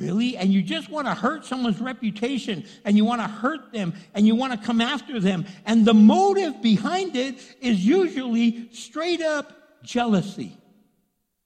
[0.00, 0.38] Really?
[0.38, 4.26] And you just want to hurt someone's reputation and you want to hurt them and
[4.26, 5.44] you want to come after them.
[5.66, 10.56] And the motive behind it is usually straight up jealousy.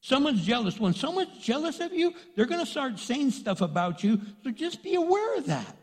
[0.00, 0.78] Someone's jealous.
[0.78, 4.20] When someone's jealous of you, they're going to start saying stuff about you.
[4.44, 5.76] So just be aware of that.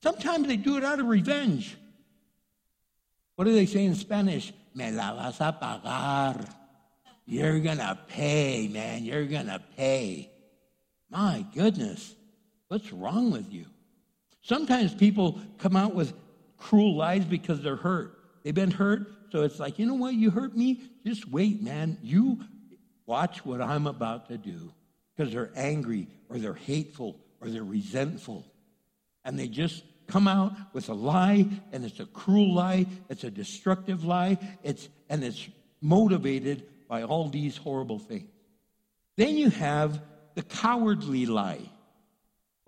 [0.00, 1.76] Sometimes they do it out of revenge.
[3.34, 4.52] What do they say in Spanish?
[4.76, 6.48] Me la vas a pagar.
[7.26, 9.04] You're going to pay, man.
[9.04, 10.29] You're going to pay.
[11.10, 12.14] My goodness,
[12.68, 13.66] what's wrong with you?
[14.42, 16.12] Sometimes people come out with
[16.56, 18.16] cruel lies because they're hurt.
[18.42, 20.80] They've been hurt, so it's like, you know what, you hurt me?
[21.04, 21.98] Just wait, man.
[22.02, 22.40] You
[23.06, 24.72] watch what I'm about to do
[25.16, 28.46] because they're angry or they're hateful or they're resentful.
[29.24, 33.30] And they just come out with a lie, and it's a cruel lie, it's a
[33.30, 35.48] destructive lie, it's, and it's
[35.80, 38.28] motivated by all these horrible things.
[39.16, 40.00] Then you have
[40.34, 41.70] the cowardly lie.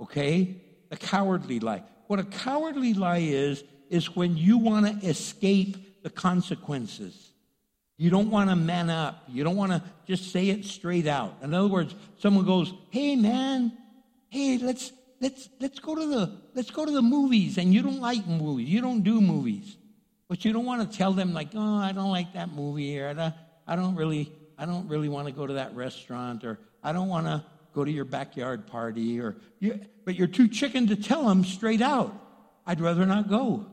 [0.01, 0.57] Okay?
[0.91, 1.83] The cowardly lie.
[2.07, 7.33] What a cowardly lie is, is when you want to escape the consequences.
[7.97, 9.23] You don't want to man up.
[9.29, 11.37] You don't want to just say it straight out.
[11.43, 13.73] In other words, someone goes, "Hey man,
[14.29, 18.01] hey, let's let's let's go to the let's go to the movies." And you don't
[18.01, 18.69] like movies.
[18.69, 19.77] You don't do movies.
[20.27, 23.09] But you don't want to tell them like, "Oh, I don't like that movie," or
[23.09, 23.35] "I don't,
[23.69, 27.09] I don't really I don't really want to go to that restaurant," or "I don't
[27.09, 31.27] want to go to your backyard party," or you, but you're too chicken to tell
[31.27, 32.15] them straight out.
[32.67, 33.67] I'd rather not go.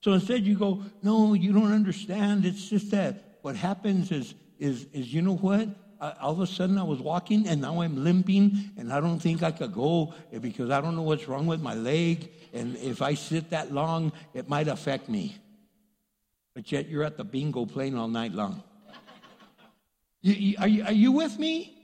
[0.00, 2.44] So instead, you go, no, you don't understand.
[2.44, 5.68] It's just that what happens is, is, is you know what?
[6.00, 9.18] Uh, all of a sudden, I was walking and now I'm limping, and I don't
[9.18, 12.30] think I could go because I don't know what's wrong with my leg.
[12.52, 15.36] And if I sit that long, it might affect me.
[16.54, 18.62] But yet, you're at the bingo playing all night long.
[20.22, 21.77] You, you, are, you, are you with me?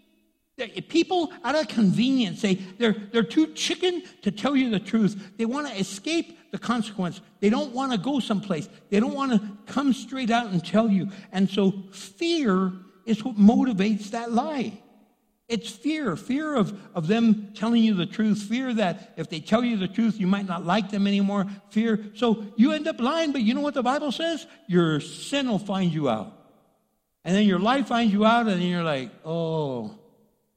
[0.89, 5.33] People, out of convenience, they, they're, they're too chicken to tell you the truth.
[5.37, 7.21] They want to escape the consequence.
[7.41, 8.69] They don't want to go someplace.
[8.89, 11.09] They don't want to come straight out and tell you.
[11.33, 12.73] And so fear
[13.05, 14.81] is what motivates that lie.
[15.49, 19.63] It's fear, fear of, of them telling you the truth, fear that if they tell
[19.63, 22.13] you the truth, you might not like them anymore, fear.
[22.15, 24.47] So you end up lying, but you know what the Bible says?
[24.69, 26.33] Your sin will find you out.
[27.25, 29.99] And then your life finds you out, and then you're like, oh,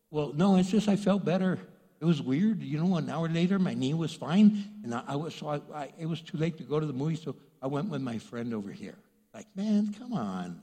[0.10, 1.60] well, no, it's just I felt better.
[2.00, 2.96] It was weird, you know.
[2.96, 6.06] An hour later, my knee was fine, and I, I was so I, I, it
[6.06, 8.72] was too late to go to the movie, so I went with my friend over
[8.72, 8.96] here.
[9.34, 10.62] Like, man, come on,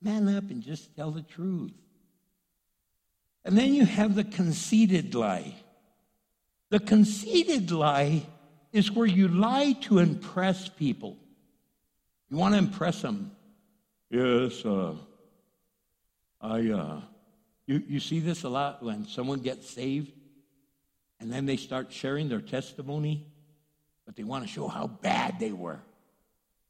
[0.00, 1.72] man up and just tell the truth.
[3.44, 5.54] And then you have the conceited lie.
[6.70, 8.26] The conceited lie
[8.72, 11.16] is where you lie to impress people.
[12.28, 13.32] You want to impress them.
[14.10, 14.94] Yes, uh,
[16.40, 16.70] I.
[16.70, 17.00] Uh,
[17.66, 20.12] you, you see this a lot when someone gets saved
[21.20, 23.26] and then they start sharing their testimony,
[24.04, 25.80] but they want to show how bad they were.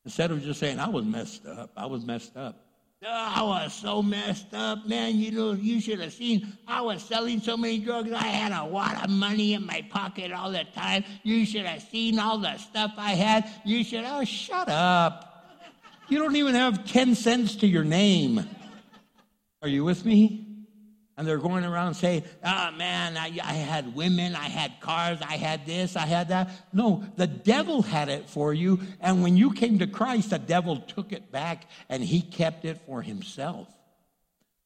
[0.05, 2.63] Instead of just saying, I was messed up, I was messed up.
[3.05, 5.17] Oh, I was so messed up, man.
[5.17, 6.57] You know, you should have seen.
[6.67, 8.11] I was selling so many drugs.
[8.11, 11.05] I had a lot of money in my pocket all the time.
[11.23, 13.51] You should have seen all the stuff I had.
[13.67, 14.05] You should.
[14.07, 15.27] Oh, shut up.
[16.09, 18.49] You don't even have 10 cents to your name.
[19.61, 20.46] Are you with me?
[21.17, 25.37] And they're going around saying, oh man, I, I had women, I had cars, I
[25.37, 26.51] had this, I had that.
[26.75, 28.81] No, the devil had it for you.
[29.01, 32.83] And when you came to Christ, the devil took it back and he kept it
[32.87, 33.69] for himself.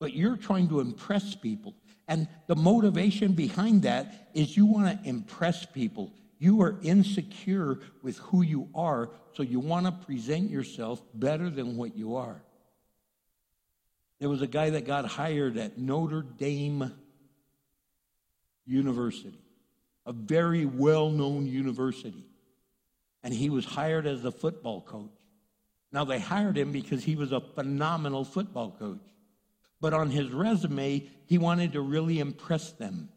[0.01, 1.75] But you're trying to impress people.
[2.09, 6.13] And the motivation behind that is you want to impress people.
[6.41, 11.77] You are insecure with who you are, so you want to present yourself better than
[11.77, 12.43] what you are.
[14.21, 16.93] There was a guy that got hired at Notre Dame
[18.67, 19.39] University,
[20.07, 22.27] a very well known university.
[23.23, 25.11] And he was hired as a football coach.
[25.93, 29.01] Now, they hired him because he was a phenomenal football coach.
[29.81, 33.09] But on his resume, he wanted to really impress them.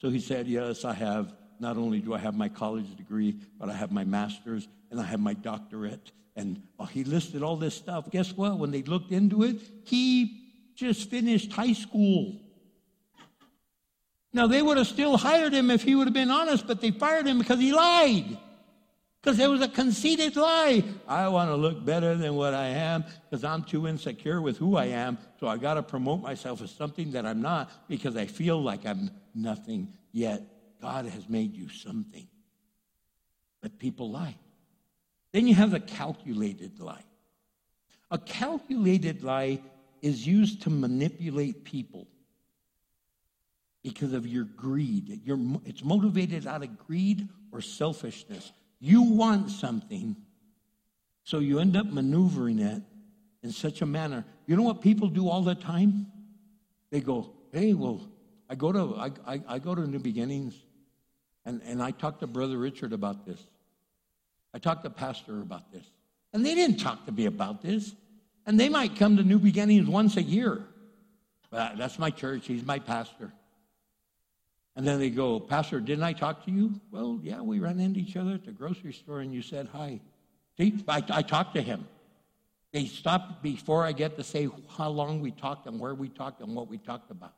[0.00, 1.34] So he said, Yes, I have.
[1.60, 5.04] Not only do I have my college degree, but I have my master's and I
[5.04, 6.10] have my doctorate.
[6.34, 8.10] And oh, he listed all this stuff.
[8.10, 8.58] Guess what?
[8.58, 10.40] When they looked into it, he
[10.74, 12.40] just finished high school.
[14.32, 16.92] Now, they would have still hired him if he would have been honest, but they
[16.92, 18.38] fired him because he lied.
[19.20, 20.82] Because it was a conceited lie.
[21.06, 24.76] I want to look better than what I am because I'm too insecure with who
[24.76, 25.18] I am.
[25.40, 28.86] So I got to promote myself as something that I'm not because I feel like
[28.86, 30.42] I'm nothing yet.
[30.80, 32.26] God has made you something.
[33.60, 34.36] But people lie.
[35.32, 37.04] Then you have a calculated lie.
[38.10, 39.60] A calculated lie
[40.02, 42.06] is used to manipulate people
[43.82, 45.20] because of your greed.
[45.24, 48.52] You're, it's motivated out of greed or selfishness.
[48.80, 50.16] You want something,
[51.22, 52.82] so you end up maneuvering it
[53.42, 54.24] in such a manner.
[54.46, 56.06] You know what people do all the time?
[56.90, 58.00] They go, hey, well,
[58.48, 60.54] I go to, I, I, I go to New Beginnings,
[61.44, 63.40] and, and I talked to Brother Richard about this.
[64.52, 65.84] I talked to Pastor about this.
[66.32, 67.94] And they didn't talk to me about this.
[68.46, 70.64] And they might come to New Beginnings once a year.
[71.50, 72.46] But that's my church.
[72.46, 73.32] He's my pastor.
[74.76, 76.80] And then they go, Pastor, didn't I talk to you?
[76.90, 80.00] Well, yeah, we ran into each other at the grocery store and you said hi.
[80.56, 81.86] See, I, I talked to him.
[82.72, 86.40] They stopped before I get to say how long we talked and where we talked
[86.40, 87.34] and what we talked about.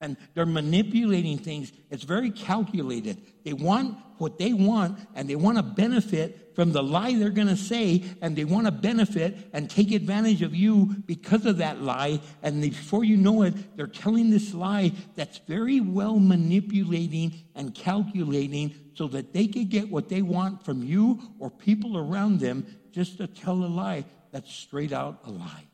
[0.00, 1.72] And they're manipulating things.
[1.90, 3.20] It's very calculated.
[3.44, 7.48] They want what they want and they want to benefit from the lie they're going
[7.48, 11.80] to say and they want to benefit and take advantage of you because of that
[11.80, 12.20] lie.
[12.42, 18.74] And before you know it, they're telling this lie that's very well manipulating and calculating
[18.94, 23.18] so that they can get what they want from you or people around them just
[23.18, 25.69] to tell a lie that's straight out a lie.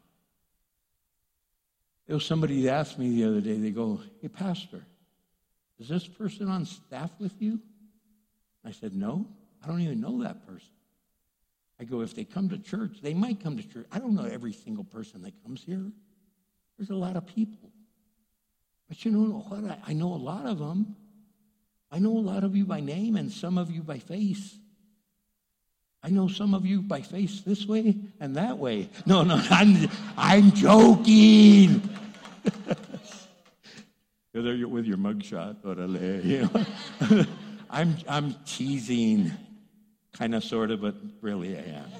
[2.07, 4.85] There was somebody that asked me the other day, they go, Hey, Pastor,
[5.79, 7.61] is this person on staff with you?
[8.65, 9.27] I said, No,
[9.63, 10.69] I don't even know that person.
[11.81, 13.87] I go, If they come to church, they might come to church.
[13.91, 15.91] I don't know every single person that comes here.
[16.79, 17.71] There's a lot of people.
[18.89, 19.65] But you know what?
[19.65, 20.95] I, I know a lot of them.
[21.91, 24.57] I know a lot of you by name and some of you by face.
[26.03, 28.89] I know some of you by face this way and that way.
[29.07, 31.83] No, no, I'm, I'm joking.
[34.33, 37.25] You're there with your mugshot, orale, you know.
[37.71, 39.33] I'm, I'm teasing,
[40.13, 41.91] kind of, sort of, but really I am.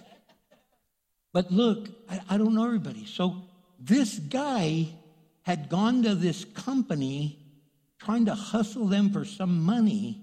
[1.33, 3.05] But look, I, I don't know everybody.
[3.07, 3.43] So
[3.79, 4.89] this guy
[5.43, 7.39] had gone to this company
[7.99, 10.21] trying to hustle them for some money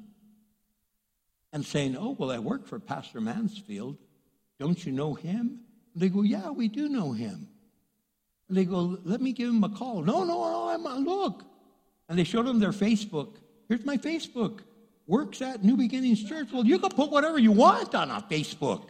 [1.51, 3.97] and saying, Oh, well, I work for Pastor Mansfield.
[4.59, 5.61] Don't you know him?
[5.95, 7.47] They go, Yeah, we do know him.
[8.53, 10.01] They go, Let me give him a call.
[10.01, 11.43] No, no, no, I'm, uh, look.
[12.09, 13.35] And they showed him their Facebook.
[13.69, 14.59] Here's my Facebook.
[15.07, 16.49] Works at New Beginnings Church.
[16.51, 18.89] Well, you can put whatever you want on a Facebook.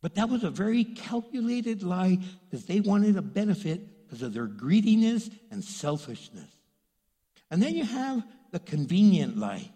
[0.00, 4.46] But that was a very calculated lie because they wanted a benefit because of their
[4.46, 6.50] greediness and selfishness.
[7.50, 8.22] And then you have
[8.52, 9.70] the convenient lie.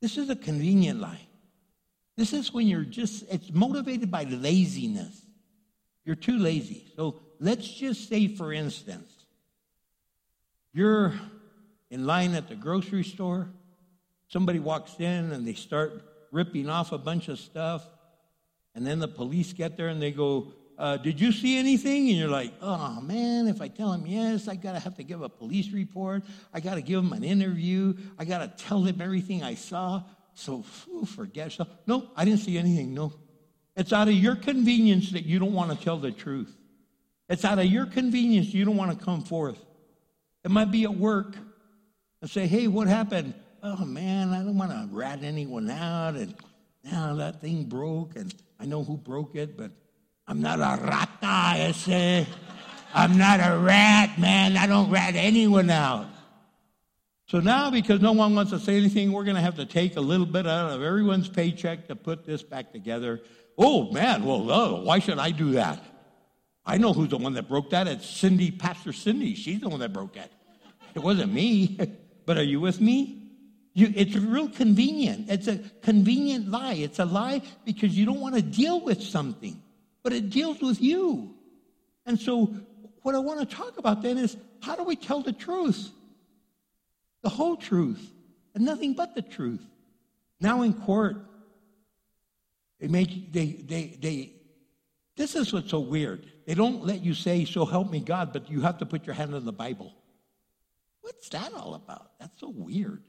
[0.00, 1.26] This is a convenient lie.
[2.16, 5.21] This is when you're just, it's motivated by laziness.
[6.04, 6.84] You're too lazy.
[6.96, 9.10] So let's just say, for instance,
[10.72, 11.12] you're
[11.90, 13.48] in line at the grocery store.
[14.28, 17.86] Somebody walks in and they start ripping off a bunch of stuff.
[18.74, 22.08] And then the police get there and they go, uh, Did you see anything?
[22.08, 25.04] And you're like, Oh man, if I tell them yes, I got to have to
[25.04, 26.24] give a police report.
[26.54, 27.94] I got to give them an interview.
[28.18, 30.02] I got to tell them everything I saw.
[30.34, 30.62] So
[31.14, 31.68] forget stuff.
[31.86, 32.94] No, I didn't see anything.
[32.94, 33.12] No.
[33.76, 36.54] It's out of your convenience that you don't want to tell the truth.
[37.28, 39.58] It's out of your convenience you don't want to come forth.
[40.44, 41.36] It might be at work
[42.20, 43.34] and say, Hey, what happened?
[43.62, 46.16] Oh man, I don't want to rat anyone out.
[46.16, 46.34] And
[46.84, 49.70] now that thing broke, and I know who broke it, but
[50.26, 52.26] I'm not a rata say,
[52.94, 54.56] I'm not a rat, man.
[54.56, 56.06] I don't rat anyone out.
[57.26, 59.96] So now, because no one wants to say anything, we're going to have to take
[59.96, 63.22] a little bit out of everyone's paycheck to put this back together.
[63.58, 65.82] Oh, man, well, oh, why should I do that?
[66.64, 67.88] I know who's the one that broke that.
[67.88, 69.34] It's Cindy, Pastor Cindy.
[69.34, 70.30] She's the one that broke that.
[70.94, 71.78] It wasn't me.
[72.24, 73.22] But are you with me?
[73.74, 75.30] You, it's real convenient.
[75.30, 76.74] It's a convenient lie.
[76.74, 79.60] It's a lie because you don't want to deal with something,
[80.02, 81.34] but it deals with you.
[82.04, 82.54] And so,
[83.02, 85.90] what I want to talk about then is how do we tell the truth?
[87.22, 88.12] The whole truth,
[88.54, 89.64] and nothing but the truth.
[90.38, 91.16] Now in court,
[92.82, 94.32] they make they they they.
[95.16, 96.26] This is what's so weird.
[96.46, 99.14] They don't let you say, "So help me God," but you have to put your
[99.14, 99.94] hand on the Bible.
[101.00, 102.10] What's that all about?
[102.18, 103.04] That's so weird.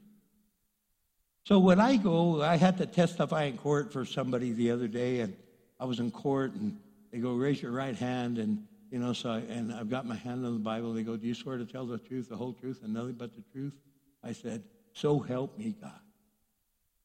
[1.42, 5.20] So when I go, I had to testify in court for somebody the other day,
[5.20, 5.36] and
[5.80, 6.78] I was in court, and
[7.10, 10.14] they go, "Raise your right hand," and you know, so I, and I've got my
[10.14, 10.92] hand on the Bible.
[10.92, 13.34] They go, "Do you swear to tell the truth, the whole truth, and nothing but
[13.34, 13.74] the truth?"
[14.22, 14.62] I said,
[14.92, 16.03] "So help me God."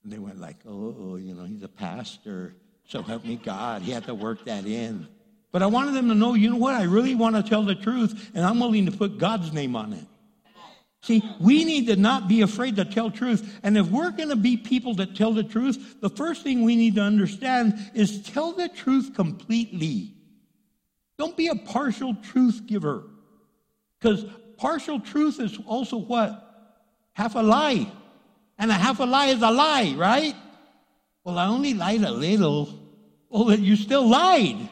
[0.04, 2.56] And they went like, "Oh, you know, he's a pastor.
[2.88, 5.08] So help me God." He had to work that in.
[5.52, 6.76] But I wanted them to know, you know what?
[6.76, 9.94] I really want to tell the truth, and I'm willing to put God's name on
[9.94, 10.06] it.
[11.02, 13.60] See, we need to not be afraid to tell truth.
[13.64, 16.76] And if we're going to be people that tell the truth, the first thing we
[16.76, 20.14] need to understand is tell the truth completely.
[21.18, 23.04] Don't be a partial truth giver.
[23.98, 24.26] Because
[24.58, 26.46] partial truth is also what?
[27.14, 27.92] Half a lie.
[28.60, 30.36] And a half a lie is a lie, right?
[31.24, 32.70] Well, I only lied a little.
[33.30, 34.70] Well, you still lied.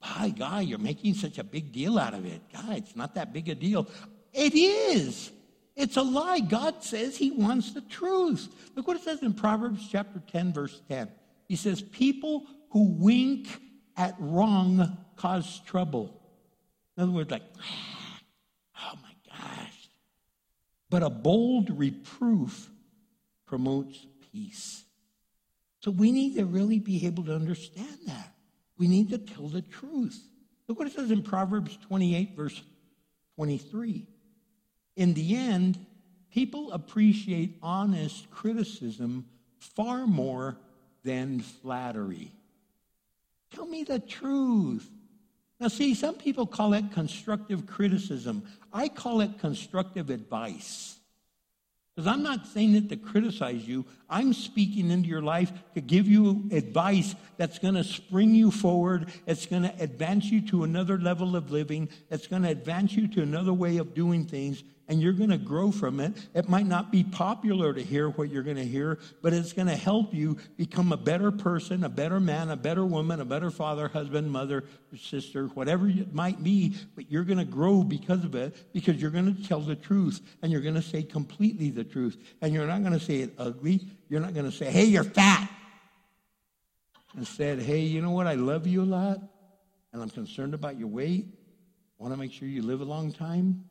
[0.00, 2.42] My God, you're making such a big deal out of it.
[2.52, 3.88] God, it's not that big a deal.
[4.32, 5.30] It is.
[5.76, 6.40] It's a lie.
[6.40, 8.48] God says he wants the truth.
[8.74, 11.08] Look what it says in Proverbs chapter 10, verse 10.
[11.46, 13.60] He says, People who wink
[13.96, 16.20] at wrong cause trouble.
[16.96, 18.20] In other words, like, ah,
[18.82, 19.88] oh my gosh.
[20.90, 22.70] But a bold reproof
[23.48, 24.84] promotes peace.
[25.80, 28.34] So we need to really be able to understand that.
[28.78, 30.20] We need to tell the truth.
[30.66, 32.62] Look what it says in Proverbs 28, verse
[33.36, 34.06] 23.
[34.96, 35.84] In the end,
[36.30, 39.26] people appreciate honest criticism
[39.58, 40.58] far more
[41.04, 42.32] than flattery.
[43.54, 44.88] Tell me the truth.
[45.58, 48.44] Now, see, some people call it constructive criticism.
[48.72, 50.97] I call it constructive advice.
[51.98, 53.84] Because I'm not saying it to criticize you.
[54.10, 59.10] I'm speaking into your life to give you advice that's going to spring you forward.
[59.26, 61.88] It's going to advance you to another level of living.
[62.10, 64.64] It's going to advance you to another way of doing things.
[64.90, 66.14] And you're going to grow from it.
[66.32, 69.68] It might not be popular to hear what you're going to hear, but it's going
[69.68, 73.50] to help you become a better person, a better man, a better woman, a better
[73.50, 74.64] father, husband, mother,
[74.98, 76.74] sister, whatever it might be.
[76.96, 80.22] But you're going to grow because of it because you're going to tell the truth
[80.40, 82.16] and you're going to say completely the truth.
[82.40, 83.82] And you're not going to say it ugly.
[84.08, 85.50] You're not going to say, hey, you're fat.
[87.16, 88.26] Instead, hey, you know what?
[88.26, 89.20] I love you a lot
[89.92, 91.26] and I'm concerned about your weight.
[91.98, 93.64] Want to make sure you live a long time.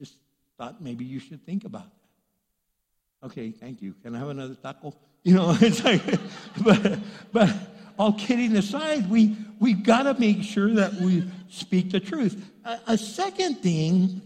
[0.00, 0.16] Just
[0.58, 3.26] thought maybe you should think about that.
[3.26, 3.94] Okay, thank you.
[4.02, 4.94] Can I have another taco?
[5.26, 6.02] You know, it's like,
[6.62, 6.98] but,
[7.32, 7.50] but
[7.98, 12.44] all kidding aside, we, we've got to make sure that we speak the truth.
[12.62, 14.20] A, a second thing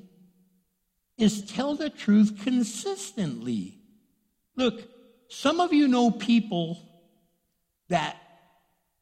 [1.16, 3.78] is tell the truth consistently.
[4.56, 4.88] Look,
[5.28, 6.78] some of you know people
[7.88, 8.16] that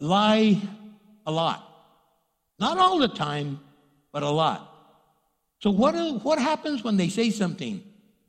[0.01, 0.61] lie
[1.24, 1.62] a lot.
[2.59, 3.61] Not all the time,
[4.12, 4.72] but a lot.
[5.61, 7.83] So what, what happens when they say something?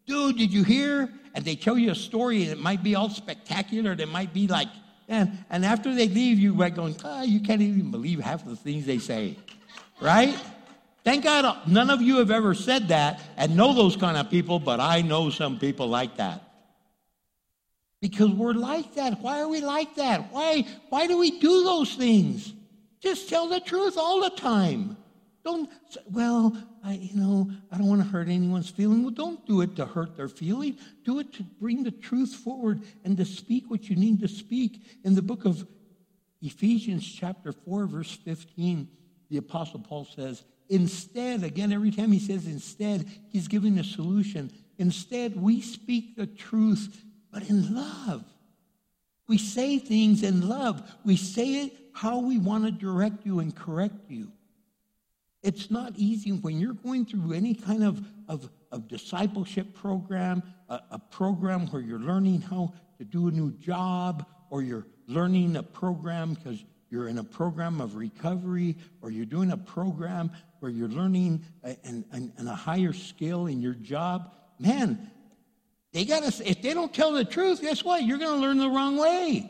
[0.06, 1.10] Dude, did you hear?
[1.34, 3.91] And they tell you a story and it might be all spectacular.
[3.91, 4.70] It might be like,
[5.08, 8.56] and, and after they leave, you are going, ah, you can't even believe half the
[8.56, 9.38] things they say.
[10.02, 10.38] Right?
[11.04, 14.60] Thank God none of you have ever said that and know those kind of people,
[14.60, 16.47] but I know some people like that.
[18.02, 19.22] Because we're like that.
[19.22, 20.32] Why are we like that?
[20.32, 22.54] Why, why do we do those things?
[23.02, 24.98] Just tell the truth all the time.
[25.43, 25.70] Don't,
[26.12, 29.02] well, I, you know, I don't want to hurt anyone's feeling.
[29.02, 30.78] Well, don't do it to hurt their feeling.
[31.06, 34.82] Do it to bring the truth forward and to speak what you need to speak.
[35.04, 35.66] In the book of
[36.41, 38.88] Ephesians, chapter 4, verse 15,
[39.30, 44.52] the Apostle Paul says, Instead, again, every time he says instead, he's giving a solution.
[44.78, 47.04] Instead, we speak the truth,
[47.38, 48.23] but in love.
[49.27, 50.81] We say things in love.
[51.05, 54.31] We say it how we want to direct you and correct you.
[55.43, 60.79] It's not easy when you're going through any kind of, of, of discipleship program, a,
[60.89, 65.63] a program where you're learning how to do a new job, or you're learning a
[65.63, 70.89] program because you're in a program of recovery or you're doing a program where you're
[70.89, 75.11] learning a, and, and, and a higher skill in your job, man,
[75.93, 78.03] they gotta, if they don't tell the truth, guess what?
[78.03, 79.49] You're going to learn the wrong way.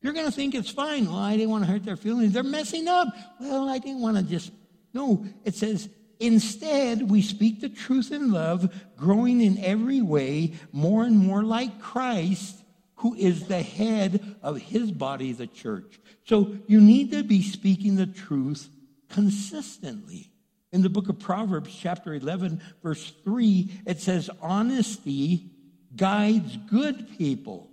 [0.00, 1.06] You're going to think it's fine.
[1.06, 2.32] Well, I didn't want to hurt their feelings.
[2.32, 3.08] They're messing up.
[3.40, 4.52] Well, I didn't want to just.
[4.94, 5.88] No, it says,
[6.20, 11.80] instead, we speak the truth in love, growing in every way more and more like
[11.80, 12.62] Christ,
[12.96, 15.98] who is the head of his body, the church.
[16.24, 18.68] So you need to be speaking the truth
[19.10, 20.30] consistently.
[20.72, 25.50] In the book of Proverbs, chapter 11, verse 3, it says, Honesty
[25.94, 27.70] guides good people,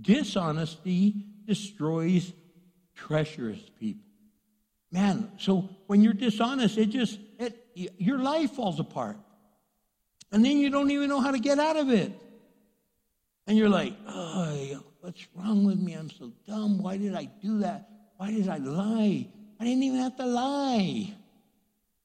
[0.00, 2.32] dishonesty destroys
[2.94, 4.02] treacherous people.
[4.90, 9.18] Man, so when you're dishonest, it just, it, your life falls apart.
[10.32, 12.12] And then you don't even know how to get out of it.
[13.46, 15.92] And you're like, oh, what's wrong with me?
[15.92, 16.82] I'm so dumb.
[16.82, 17.88] Why did I do that?
[18.16, 19.28] Why did I lie?
[19.60, 21.14] I didn't even have to lie.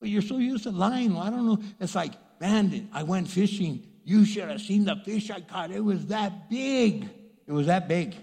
[0.02, 1.14] But you're so used to lying.
[1.14, 1.60] Well, I don't know.
[1.80, 3.88] It's like, man, I went fishing.
[4.04, 5.72] You should have seen the fish I caught.
[5.72, 7.08] It was that big.
[7.48, 8.16] It was that big.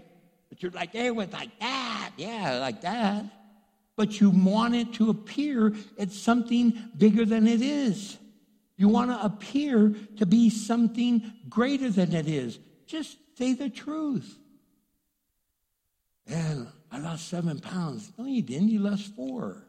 [0.49, 2.11] But you're like, it was like that.
[2.17, 3.25] Yeah, like that.
[3.95, 8.19] But you want it to appear it's something bigger than it is.
[8.77, 12.59] You want to appear to be something greater than it is.
[12.87, 14.37] Just say the truth.
[16.29, 18.13] Man, I lost seven pounds.
[18.19, 18.69] No, you didn't.
[18.69, 19.68] You lost four.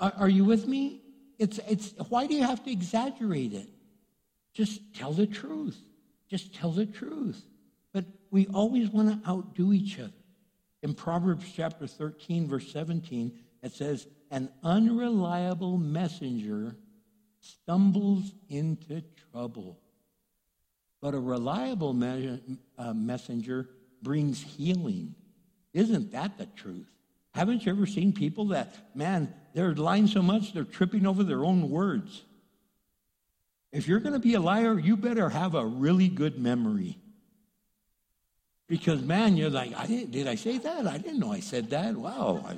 [0.00, 1.02] Are, are you with me?
[1.38, 3.68] It's, it's, why do you have to exaggerate it?
[4.52, 5.78] Just tell the truth.
[6.28, 7.42] Just tell the truth.
[7.92, 10.12] But we always want to outdo each other.
[10.82, 13.32] In Proverbs chapter 13, verse 17,
[13.62, 16.76] it says, An unreliable messenger
[17.40, 19.78] stumbles into trouble,
[21.00, 22.40] but a reliable me-
[22.78, 23.68] uh, messenger
[24.02, 25.14] brings healing.
[25.72, 26.90] Isn't that the truth?
[27.34, 31.44] Haven't you ever seen people that, man, they're lying so much they're tripping over their
[31.44, 32.22] own words?
[33.72, 36.98] If you're going to be a liar, you better have a really good memory.
[38.66, 40.86] Because, man, you're like, I didn't, did I say that?
[40.86, 41.96] I didn't know I said that.
[41.96, 42.56] Wow, I,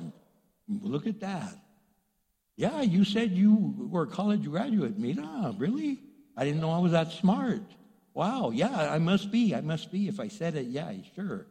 [0.67, 1.55] look at that.
[2.55, 4.97] Yeah, you said you were a college graduate.
[4.97, 5.99] Mira, really?
[6.37, 7.63] I didn't know I was that smart.
[8.13, 9.55] Wow, yeah, I must be.
[9.55, 10.07] I must be.
[10.07, 11.47] If I said it, yeah, sure.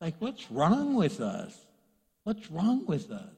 [0.00, 1.65] Like, what's wrong with us?
[2.26, 3.30] What's wrong with us?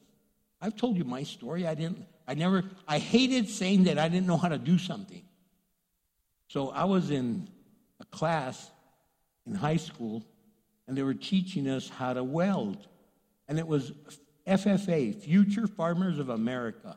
[0.63, 1.67] I've told you my story.
[1.67, 5.21] I didn't, I never, I hated saying that I didn't know how to do something.
[6.49, 7.51] So I was in
[8.01, 8.71] a class
[9.47, 10.25] in high school,
[10.87, 12.89] and they were teaching us how to weld.
[13.47, 13.93] And it was
[14.47, 16.97] FFA, Future Farmers of America.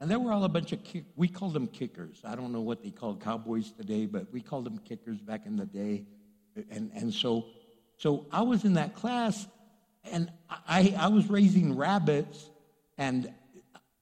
[0.00, 2.20] And they were all a bunch of, kick, we called them kickers.
[2.24, 5.54] I don't know what they call cowboys today, but we called them kickers back in
[5.54, 6.02] the day.
[6.68, 7.46] And, and so,
[7.96, 9.46] so I was in that class,
[10.10, 10.30] and
[10.68, 12.50] I, I was raising rabbits,
[12.98, 13.32] and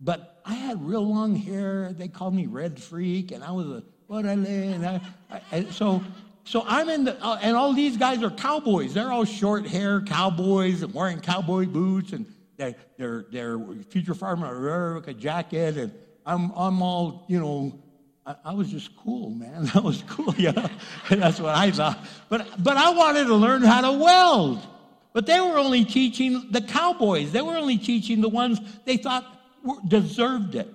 [0.01, 1.93] but I had real long hair.
[1.93, 6.03] They called me Red Freak, and I was a what I and I, so
[6.45, 8.95] so I'm in the uh, and all these guys are cowboys.
[8.95, 12.27] They're all short hair cowboys and wearing cowboy boots, and
[12.57, 15.93] they're they're future farmer America jacket, and
[16.27, 17.79] I'm I'm all you know.
[18.27, 19.65] I, I was just cool, man.
[19.75, 20.69] That was cool, yeah.
[21.09, 22.05] That's what I thought.
[22.29, 24.67] But but I wanted to learn how to weld.
[25.13, 27.33] But they were only teaching the cowboys.
[27.33, 29.25] They were only teaching the ones they thought
[29.89, 30.73] deserved it.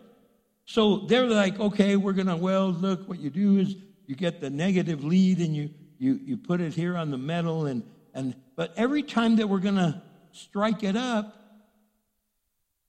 [0.65, 3.75] So they're like, okay, we're going to well, Look, what you do is
[4.07, 7.67] you get the negative lead and you, you, you put it here on the metal.
[7.67, 7.83] And,
[8.13, 11.35] and, but every time that we're going to strike it up,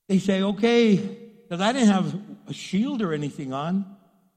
[0.07, 2.15] they say, okay, because I didn't have
[2.47, 3.85] a shield or anything on.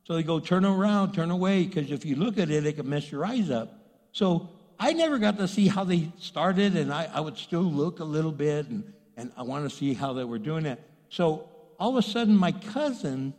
[0.05, 2.89] So they go, turn around, turn away, because if you look at it, it can
[2.89, 3.73] mess your eyes up.
[4.13, 4.51] So
[4.83, 8.05] I never got to see how they started, and I, I would still look a
[8.05, 10.83] little bit, and, and I want to see how they were doing it.
[11.11, 13.35] So all of a sudden, my cousin,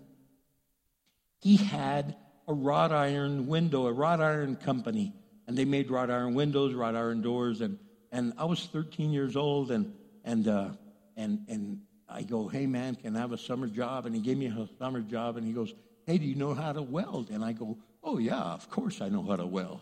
[1.40, 2.16] he had
[2.48, 5.16] a wrought iron window, a wrought iron company,
[5.48, 7.80] and they made wrought iron windows, wrought iron doors, and
[8.12, 9.92] and I was 13 years old, and
[10.24, 10.70] and uh,
[11.18, 14.06] and and I go, hey man, can I have a summer job?
[14.06, 15.74] And he gave me a summer job, and he goes,
[16.06, 17.32] hey, do you know how to weld?
[17.32, 19.82] And I go, oh yeah, of course I know how to weld.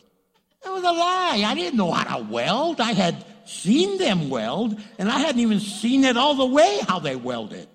[0.63, 1.43] It was a lie.
[1.45, 2.81] I didn't know how to weld.
[2.81, 6.99] I had seen them weld, and I hadn't even seen it all the way how
[6.99, 7.67] they welded.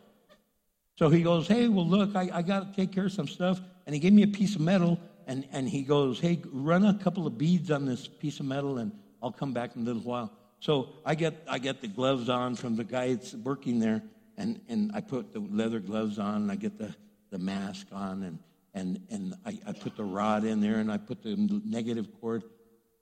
[0.96, 3.60] So he goes, Hey, well, look, I, I got to take care of some stuff.
[3.86, 6.94] And he gave me a piece of metal, and, and he goes, Hey, run a
[6.94, 10.02] couple of beads on this piece of metal, and I'll come back in a little
[10.02, 10.32] while.
[10.60, 14.02] So I get, I get the gloves on from the guy that's working there,
[14.36, 16.94] and, and I put the leather gloves on, and I get the,
[17.30, 18.38] the mask on, and,
[18.72, 22.44] and, and I, I put the rod in there, and I put the negative cord,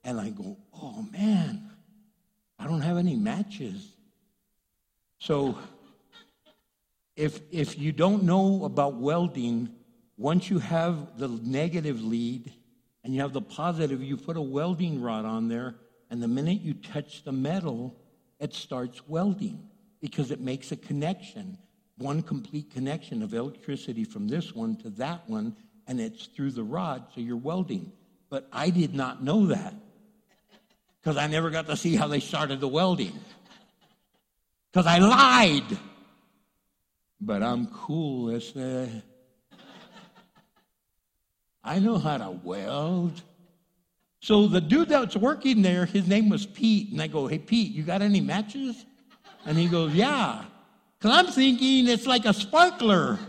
[0.03, 1.71] and I go, oh man,
[2.59, 3.95] I don't have any matches.
[5.19, 5.57] So
[7.15, 9.69] if if you don't know about welding,
[10.17, 12.51] once you have the negative lead
[13.03, 15.75] and you have the positive, you put a welding rod on there,
[16.09, 17.95] and the minute you touch the metal,
[18.39, 19.69] it starts welding
[20.01, 21.57] because it makes a connection,
[21.97, 25.55] one complete connection of electricity from this one to that one,
[25.87, 27.91] and it's through the rod, so you're welding.
[28.29, 29.73] But I did not know that
[31.03, 33.19] because I never got to see how they started the welding
[34.71, 35.77] because I lied.
[37.19, 38.53] But I'm cool as
[41.63, 43.21] I know how to weld.
[44.21, 47.71] So the dude that's working there, his name was Pete, and I go, "Hey Pete,
[47.71, 48.85] you got any matches?"
[49.45, 50.43] And he goes, "Yeah."
[50.99, 53.19] Cause I'm thinking it's like a sparkler.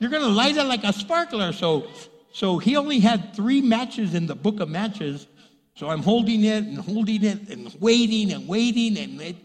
[0.00, 1.52] You're gonna light it like a sparkler.
[1.52, 1.86] So,
[2.32, 5.28] so he only had three matches in the book of matches.
[5.74, 9.36] So I'm holding it and holding it and waiting and waiting, and it,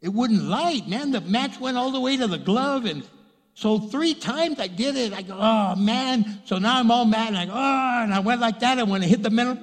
[0.00, 1.10] it wouldn't light, man.
[1.10, 3.06] The match went all the way to the glove, and
[3.54, 5.12] so three times I did it.
[5.12, 6.40] I go, oh man.
[6.46, 8.90] So now I'm all mad, and I go, oh, and I went like that, and
[8.90, 9.58] when it hit the metal,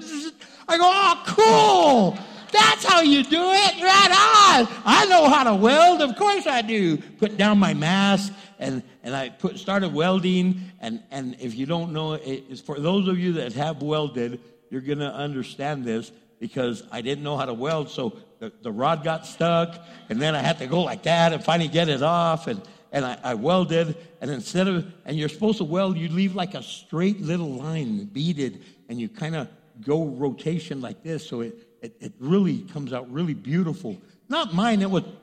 [0.68, 2.18] I go, oh, cool.
[2.52, 3.82] That's how you do it.
[3.82, 4.68] Right on.
[4.86, 6.02] I know how to weld.
[6.02, 6.98] Of course I do.
[6.98, 10.62] Put down my mask and, and I put, started welding.
[10.82, 14.40] And, and if you don't know, it, for those of you that have welded,
[14.72, 17.90] you're going to understand this because I didn't know how to weld.
[17.90, 19.78] So the, the rod got stuck
[20.10, 22.48] and then I had to go like that and finally get it off.
[22.48, 22.60] And,
[22.92, 23.96] and I, I welded.
[24.22, 28.06] And instead of, and you're supposed to weld, you leave like a straight little line
[28.06, 29.50] beaded and you kind of
[29.82, 31.28] go rotation like this.
[31.28, 33.98] So it, it, it really comes out really beautiful.
[34.30, 35.04] Not mine, it was.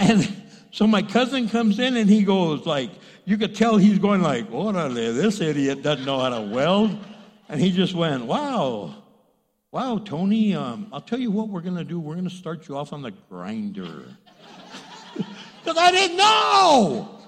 [0.00, 2.90] And so my cousin comes in and he goes like,
[3.28, 5.12] you could tell he's going like, they?
[5.12, 6.98] This idiot doesn't know how to weld.
[7.50, 8.94] And he just went, wow,
[9.70, 12.00] wow, Tony, um, I'll tell you what we're going to do.
[12.00, 14.04] We're going to start you off on the grinder.
[15.64, 17.20] Because I didn't know.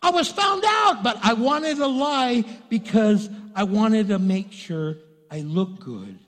[0.00, 4.96] I was found out, but I wanted to lie because I wanted to make sure
[5.30, 6.18] I looked good.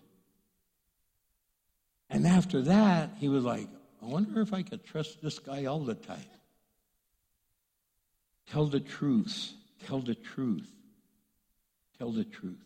[2.10, 3.68] And after that, he was like,
[4.02, 6.18] I wonder if I could trust this guy all the time.
[8.50, 9.52] Tell the truth.
[9.86, 10.68] Tell the truth.
[11.98, 12.62] Tell the truth.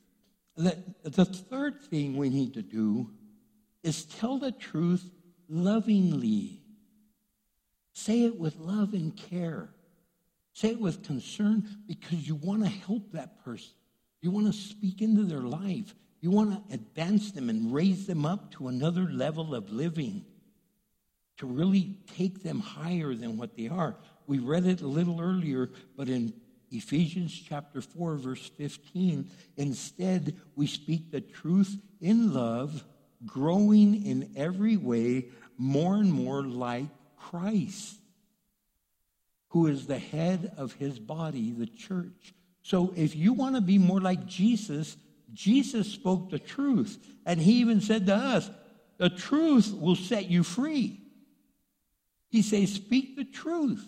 [0.56, 3.10] The, third thing we need to do
[3.82, 5.08] is tell the truth
[5.48, 6.60] lovingly.
[7.92, 9.70] Say it with love and care.
[10.52, 13.72] Say it with concern because you want to help that person.
[14.20, 15.94] You want to speak into their life.
[16.20, 20.26] You want to advance them and raise them up to another level of living,
[21.38, 23.96] to really take them higher than what they are.
[24.30, 26.32] We read it a little earlier, but in
[26.70, 32.84] Ephesians chapter 4, verse 15, instead we speak the truth in love,
[33.26, 37.96] growing in every way more and more like Christ
[39.48, 42.32] who is the head of his body, the church.
[42.62, 44.96] So if you want to be more like Jesus,
[45.32, 47.04] Jesus spoke the truth.
[47.26, 48.48] And he even said to us,
[48.96, 51.00] the truth will set you free.
[52.28, 53.84] He says, speak the truth.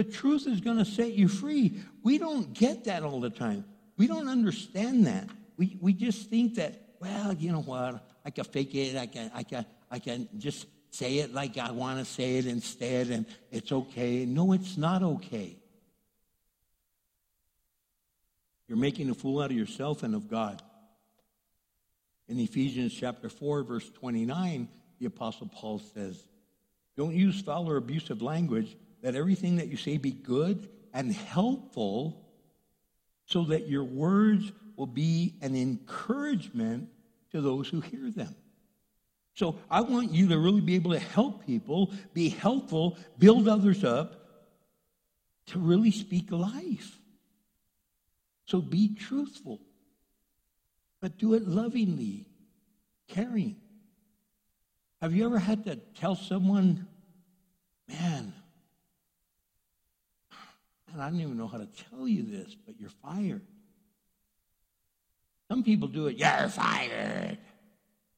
[0.00, 1.78] The truth is going to set you free.
[2.02, 3.66] We don't get that all the time.
[3.98, 5.28] We don't understand that.
[5.58, 8.02] We, we just think that, well, you know what?
[8.24, 8.96] I can fake it.
[8.96, 12.46] I can, I can, I can just say it like I want to say it
[12.46, 14.24] instead, and it's okay.
[14.24, 15.58] No, it's not okay.
[18.68, 20.62] You're making a fool out of yourself and of God.
[22.26, 24.66] In Ephesians chapter 4, verse 29,
[24.98, 26.24] the Apostle Paul says,
[26.96, 32.26] Don't use foul or abusive language, that everything that you say be good and helpful,
[33.26, 36.88] so that your words will be an encouragement
[37.30, 38.34] to those who hear them.
[39.34, 43.84] So I want you to really be able to help people, be helpful, build others
[43.84, 44.16] up,
[45.46, 46.98] to really speak life.
[48.46, 49.60] So be truthful,
[51.00, 52.26] but do it lovingly,
[53.08, 53.56] caring.
[55.00, 56.86] Have you ever had to tell someone,
[57.88, 58.34] man,
[60.98, 63.42] I don't even know how to tell you this, but you're fired?
[65.48, 67.38] Some people do it, you're fired.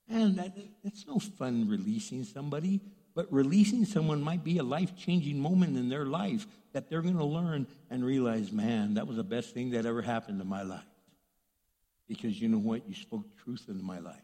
[0.09, 2.81] And that, it's no fun releasing somebody,
[3.15, 7.17] but releasing someone might be a life changing moment in their life that they're going
[7.17, 10.63] to learn and realize, man, that was the best thing that ever happened to my
[10.63, 10.81] life.
[12.09, 12.89] Because you know what?
[12.89, 14.17] You spoke truth into my life.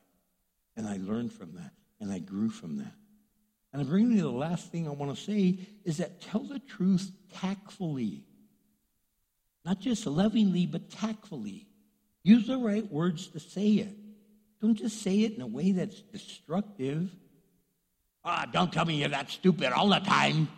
[0.76, 2.94] And I learned from that, and I grew from that.
[3.72, 6.58] And I bring you the last thing I want to say is that tell the
[6.58, 8.24] truth tactfully.
[9.68, 11.66] Not just lovingly, but tactfully.
[12.24, 13.94] Use the right words to say it.
[14.62, 17.14] Don't just say it in a way that's destructive.
[18.24, 20.48] Ah, don't tell me you're that stupid all the time.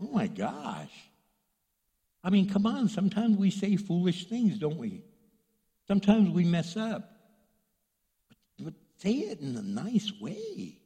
[0.00, 0.94] Oh my gosh.
[2.22, 2.88] I mean, come on.
[2.88, 5.02] Sometimes we say foolish things, don't we?
[5.86, 7.10] Sometimes we mess up.
[8.30, 10.78] But, but say it in a nice way.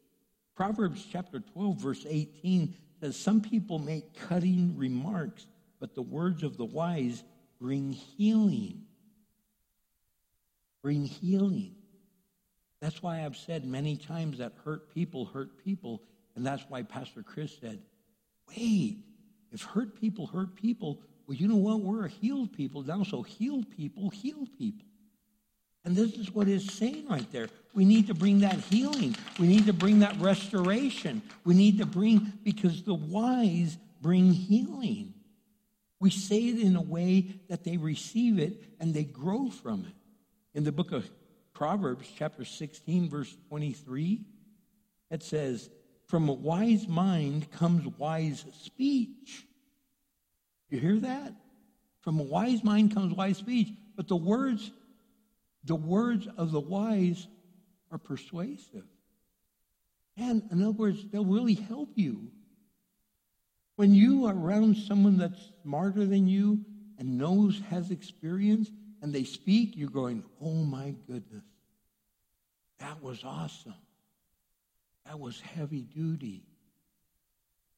[0.56, 5.46] Proverbs chapter 12, verse 18 says, Some people make cutting remarks,
[5.78, 7.22] but the words of the wise
[7.60, 8.82] bring healing.
[10.82, 11.74] Bring healing.
[12.80, 16.02] That's why I've said many times that hurt people hurt people.
[16.36, 17.80] And that's why Pastor Chris said,
[18.48, 18.98] wait,
[19.50, 21.80] if hurt people hurt people, well, you know what?
[21.80, 24.86] We're a healed people now, so healed people heal people.
[25.84, 27.48] And this is what it's saying right there.
[27.74, 29.16] We need to bring that healing.
[29.38, 31.22] We need to bring that restoration.
[31.44, 35.14] We need to bring, because the wise bring healing.
[36.00, 39.94] We say it in a way that they receive it and they grow from it.
[40.56, 41.08] In the book of
[41.52, 44.20] Proverbs, chapter 16, verse 23,
[45.10, 45.68] it says,
[46.06, 49.44] From a wise mind comes wise speech.
[50.70, 51.32] You hear that?
[52.00, 53.68] From a wise mind comes wise speech.
[53.96, 54.70] But the words,
[55.64, 57.26] the words of the wise
[57.90, 58.84] are persuasive.
[60.16, 62.30] And in other words, they'll really help you.
[63.78, 66.64] When you are around someone that's smarter than you
[66.98, 71.44] and knows, has experience, and they speak, you're going, oh my goodness,
[72.80, 73.76] that was awesome.
[75.06, 76.42] That was heavy duty.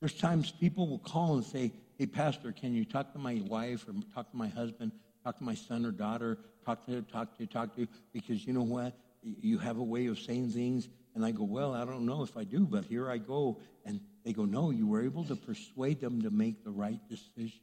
[0.01, 3.87] There's times people will call and say, hey, Pastor, can you talk to my wife
[3.87, 4.93] or talk to my husband,
[5.23, 8.63] talk to my son or daughter, talk to, talk to, talk to, because you know
[8.63, 8.95] what?
[9.23, 10.89] You have a way of saying things.
[11.15, 13.61] And I go, well, I don't know if I do, but here I go.
[13.85, 17.61] And they go, no, you were able to persuade them to make the right decision.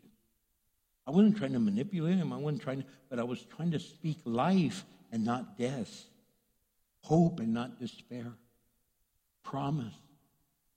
[1.05, 2.33] I wasn't trying to manipulate him.
[2.33, 6.03] I wasn't trying to, but I was trying to speak life and not death,
[7.01, 8.33] hope and not despair,
[9.43, 9.93] promise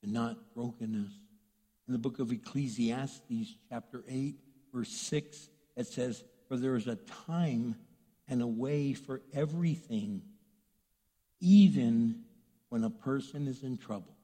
[0.03, 1.11] and not brokenness.
[1.89, 4.37] In the book of Ecclesiastes, chapter 8,
[4.73, 6.97] verse 6, it says, For there is a
[7.27, 7.75] time
[8.29, 10.23] and a way for everything,
[11.41, 12.23] even
[12.71, 14.17] when a person is in trouble.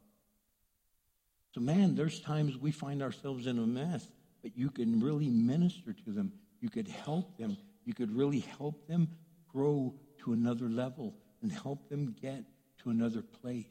[1.55, 4.09] So, man, there's times we find ourselves in a mess,
[4.43, 6.33] but you can really minister to them.
[6.61, 7.57] You could help them.
[7.85, 9.09] You could really help them
[9.53, 12.45] grow to another level and help them get
[12.83, 13.67] to another place.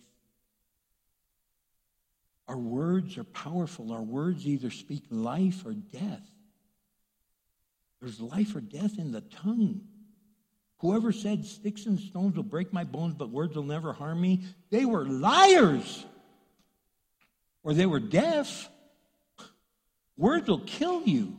[2.47, 3.91] Our words are powerful.
[3.91, 6.29] Our words either speak life or death.
[8.01, 9.81] There's life or death in the tongue.
[10.79, 14.41] Whoever said sticks and stones will break my bones, but words will never harm me,
[14.69, 16.05] they were liars.
[17.63, 18.69] Or they were deaf.
[20.17, 21.37] Words will kill you.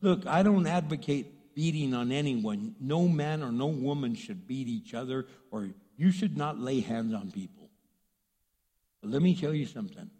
[0.00, 2.74] Look, I don't advocate beating on anyone.
[2.80, 7.14] No man or no woman should beat each other, or you should not lay hands
[7.14, 7.70] on people.
[9.00, 10.10] But let me tell you something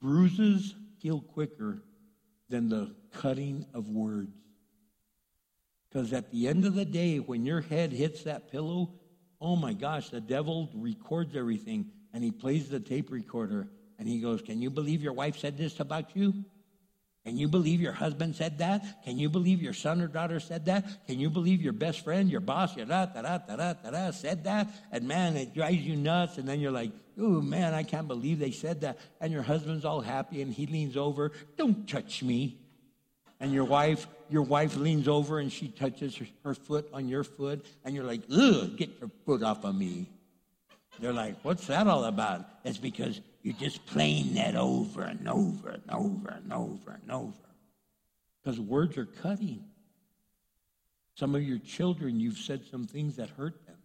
[0.00, 1.82] bruises heal quicker
[2.48, 4.36] than the cutting of words.
[5.92, 8.94] Because at the end of the day, when your head hits that pillow,
[9.40, 13.68] oh my gosh, the devil records everything and he plays the tape recorder
[13.98, 16.44] and he goes, Can you believe your wife said this about you?
[17.26, 19.04] Can you believe your husband said that?
[19.04, 21.06] Can you believe your son or daughter said that?
[21.06, 24.10] Can you believe your best friend, your boss, your da da da da da da
[24.10, 24.68] said that?
[24.90, 26.38] And man, it drives you nuts.
[26.38, 28.98] And then you're like, oh man, I can't believe they said that.
[29.20, 32.61] And your husband's all happy and he leans over, don't touch me.
[33.42, 37.24] And your wife, your wife leans over and she touches her, her foot on your
[37.24, 40.08] foot, and you're like, ugh, get your foot off of me.
[41.00, 42.46] They're like, what's that all about?
[42.64, 47.32] It's because you're just playing that over and over and over and over and over.
[48.40, 49.64] Because words are cutting.
[51.16, 53.76] Some of your children, you've said some things that hurt them.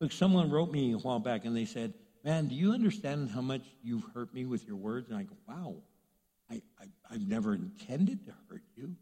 [0.00, 1.92] Look, someone wrote me a while back and they said,
[2.24, 5.08] Man, do you understand how much you've hurt me with your words?
[5.08, 5.74] And I go, Wow,
[6.50, 8.94] I, I, I've never intended to hurt you.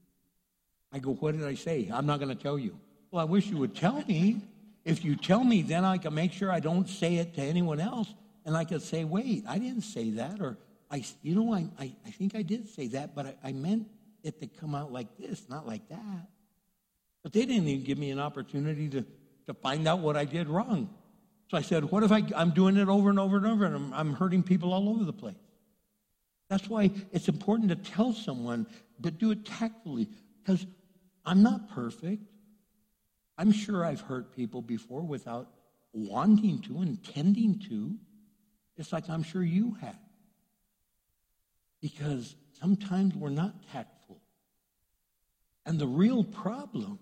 [0.92, 1.90] I go, What did I say?
[1.92, 2.78] I'm not going to tell you.
[3.10, 4.42] Well, I wish you would tell me.
[4.84, 7.80] If you tell me, then I can make sure I don't say it to anyone
[7.80, 8.12] else.
[8.44, 10.40] And I could say, Wait, I didn't say that.
[10.40, 10.58] Or,
[10.90, 13.88] I, you know, I, I, I think I did say that, but I, I meant
[14.22, 16.28] it to come out like this, not like that.
[17.22, 19.04] But they didn't even give me an opportunity to,
[19.46, 20.90] to find out what I did wrong.
[21.50, 23.74] So I said, What if I, I'm doing it over and over and over and
[23.74, 25.34] I'm, I'm hurting people all over the place?
[26.48, 28.66] That's why it's important to tell someone,
[29.00, 30.08] but do it tactfully,
[30.42, 30.66] because
[31.24, 32.22] I'm not perfect.
[33.36, 35.48] I'm sure I've hurt people before without
[35.92, 37.96] wanting to, intending to,
[38.76, 39.98] just like I'm sure you have.
[41.80, 44.20] Because sometimes we're not tactful.
[45.66, 46.98] And the real problem,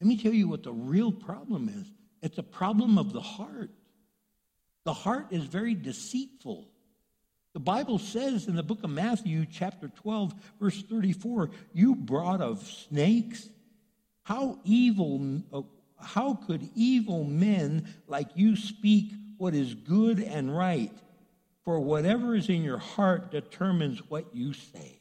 [0.00, 1.86] let me tell you what the real problem is
[2.22, 3.70] it's a problem of the heart.
[4.84, 6.68] The heart is very deceitful.
[7.54, 12.66] The Bible says in the book of Matthew, chapter 12, verse 34, you brought of
[12.66, 13.48] snakes.
[14.24, 15.62] How evil, uh,
[16.00, 20.92] how could evil men like you speak what is good and right?
[21.64, 24.98] For whatever is in your heart determines what you say.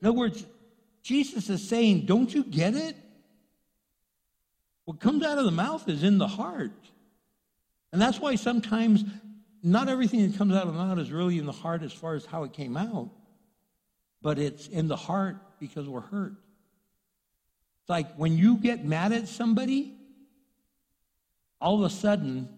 [0.00, 0.46] In other words,
[1.02, 2.96] Jesus is saying, Don't you get it?
[4.84, 6.72] What comes out of the mouth is in the heart.
[7.92, 9.04] And that's why sometimes
[9.62, 12.14] not everything that comes out of the mouth is really in the heart as far
[12.14, 13.10] as how it came out,
[14.22, 16.34] but it's in the heart because we're hurt.
[17.82, 19.96] It's like when you get mad at somebody,
[21.60, 22.48] all of a sudden,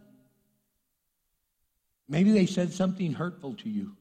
[2.09, 3.97] maybe they said something hurtful to you,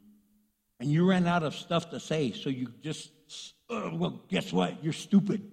[0.79, 3.11] and you ran out of stuff to say, so you just,
[3.69, 4.83] uh, well, guess what?
[4.83, 5.51] You're stupid.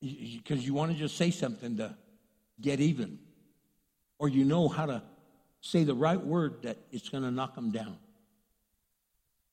[0.00, 1.96] Because you want to just say something to
[2.60, 3.18] get even,
[4.18, 5.02] or you know how to
[5.64, 7.96] say the right word that it's going to knock them down.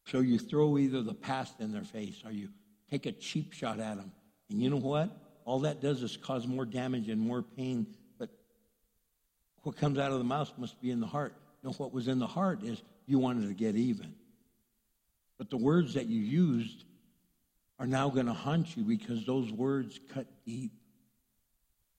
[0.07, 2.49] So you throw either the past in their face or you
[2.89, 4.11] take a cheap shot at them.
[4.49, 5.09] And you know what?
[5.45, 7.87] All that does is cause more damage and more pain.
[8.19, 8.29] But
[9.63, 11.33] what comes out of the mouth must be in the heart.
[11.63, 14.13] Know, what was in the heart is you wanted to get even.
[15.37, 16.83] But the words that you used
[17.79, 20.71] are now going to haunt you because those words cut deep.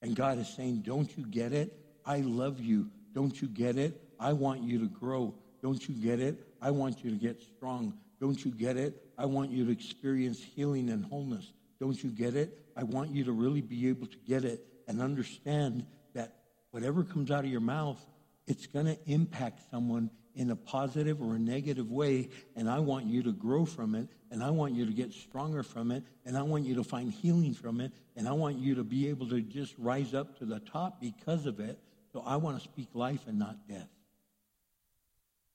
[0.02, 1.72] And God is saying, Don't you get it?
[2.04, 2.90] I love you.
[3.14, 4.00] Don't you get it?
[4.18, 5.34] I want you to grow.
[5.62, 6.46] Don't you get it?
[6.60, 7.94] I want you to get strong.
[8.20, 9.02] Don't you get it?
[9.18, 11.52] I want you to experience healing and wholeness.
[11.80, 12.58] Don't you get it?
[12.76, 15.84] I want you to really be able to get it and understand
[16.14, 16.34] that
[16.70, 18.00] whatever comes out of your mouth,
[18.46, 22.28] it's going to impact someone in a positive or a negative way.
[22.56, 24.08] And I want you to grow from it.
[24.30, 26.04] And I want you to get stronger from it.
[26.24, 27.92] And I want you to find healing from it.
[28.16, 31.46] And I want you to be able to just rise up to the top because
[31.46, 31.78] of it.
[32.12, 33.88] So I want to speak life and not death.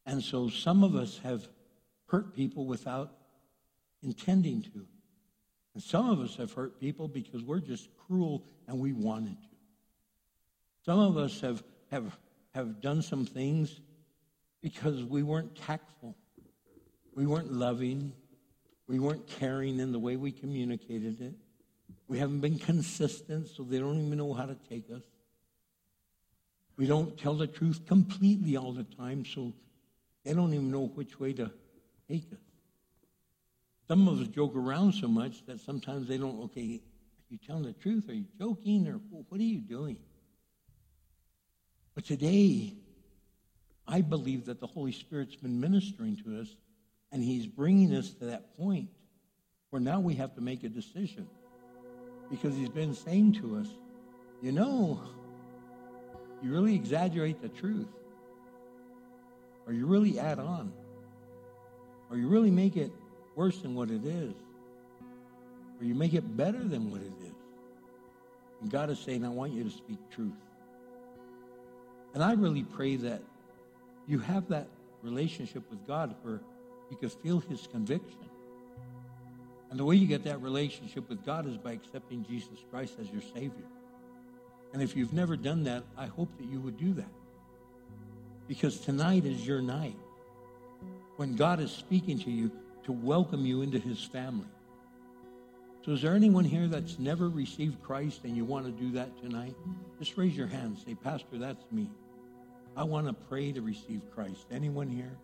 [0.05, 1.47] And so some of us have
[2.07, 3.11] hurt people without
[4.01, 4.85] intending to.
[5.73, 9.47] And some of us have hurt people because we're just cruel and we wanted to.
[10.85, 11.61] Some of us have,
[11.91, 12.17] have,
[12.55, 13.81] have done some things
[14.61, 16.15] because we weren't tactful.
[17.13, 18.13] We weren't loving.
[18.87, 21.33] We weren't caring in the way we communicated it.
[22.07, 25.01] We haven't been consistent, so they don't even know how to take us.
[26.77, 29.53] We don't tell the truth completely all the time, so
[30.23, 31.51] they don't even know which way to
[32.09, 32.39] take us.
[33.87, 37.63] Some of us joke around so much that sometimes they don't, okay, are you telling
[37.63, 38.09] the truth?
[38.09, 38.87] Are you joking?
[38.87, 38.99] Or
[39.29, 39.97] what are you doing?
[41.95, 42.73] But today,
[43.87, 46.55] I believe that the Holy Spirit's been ministering to us,
[47.11, 48.89] and He's bringing us to that point
[49.71, 51.27] where now we have to make a decision.
[52.29, 53.67] Because He's been saying to us,
[54.41, 55.01] you know,
[56.43, 57.87] you really exaggerate the truth,
[59.65, 60.71] or you really add on,
[62.09, 62.91] or you really make it
[63.35, 64.33] worse than what it is,
[65.79, 67.33] or you make it better than what it is.
[68.61, 70.31] And God is saying, I want you to speak truth.
[72.13, 73.21] And I really pray that
[74.07, 74.67] you have that
[75.03, 76.41] relationship with God where
[76.89, 78.17] you can feel his conviction.
[79.69, 83.09] And the way you get that relationship with God is by accepting Jesus Christ as
[83.11, 83.65] your Savior.
[84.77, 87.09] And if you've never done that, I hope that you would do that.
[88.47, 89.95] Because tonight is your night
[91.15, 92.51] when God is speaking to you
[92.83, 94.45] to welcome you into his family.
[95.83, 99.19] So, is there anyone here that's never received Christ and you want to do that
[99.19, 99.55] tonight?
[99.97, 100.77] Just raise your hand.
[100.85, 101.89] Say, Pastor, that's me.
[102.75, 104.45] I want to pray to receive Christ.
[104.51, 105.17] Anyone here?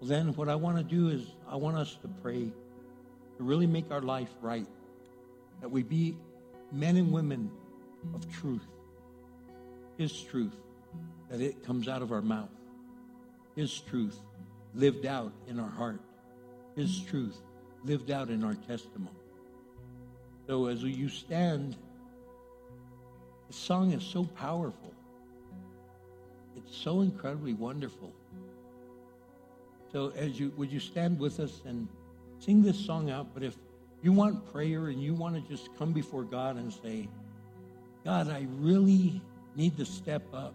[0.00, 2.50] Well, then, what I want to do is I want us to pray
[3.36, 4.66] to really make our life right,
[5.60, 6.16] that we be
[6.72, 7.48] men and women
[8.14, 8.66] of truth,
[9.96, 10.54] His truth,
[11.30, 12.50] that it comes out of our mouth,
[13.56, 14.18] His truth
[14.74, 16.00] lived out in our heart,
[16.76, 17.36] His truth
[17.84, 19.10] lived out in our testimony.
[20.46, 21.76] So as you stand,
[23.48, 24.92] the song is so powerful.
[26.56, 28.12] It's so incredibly wonderful.
[29.92, 31.88] So as you would you stand with us and
[32.40, 33.56] sing this song out, but if
[34.02, 37.08] you want prayer and you want to just come before God and say,
[38.04, 39.20] God, I really
[39.56, 40.54] need to step up.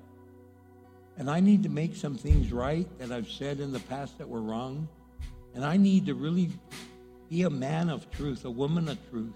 [1.18, 4.30] And I need to make some things right that I've said in the past that
[4.30, 4.88] were wrong.
[5.54, 6.50] And I need to really
[7.30, 9.34] be a man of truth, a woman of truth.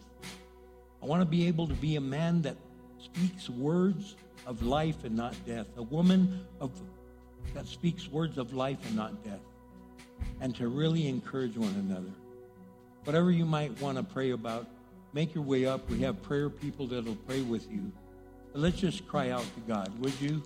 [1.01, 2.55] I want to be able to be a man that
[2.99, 4.15] speaks words
[4.45, 6.71] of life and not death, a woman of,
[7.53, 9.41] that speaks words of life and not death,
[10.39, 12.11] and to really encourage one another.
[13.03, 14.67] Whatever you might want to pray about,
[15.11, 15.89] make your way up.
[15.89, 17.91] We have prayer people that'll pray with you.
[18.55, 20.43] Let's just cry out to God, would you?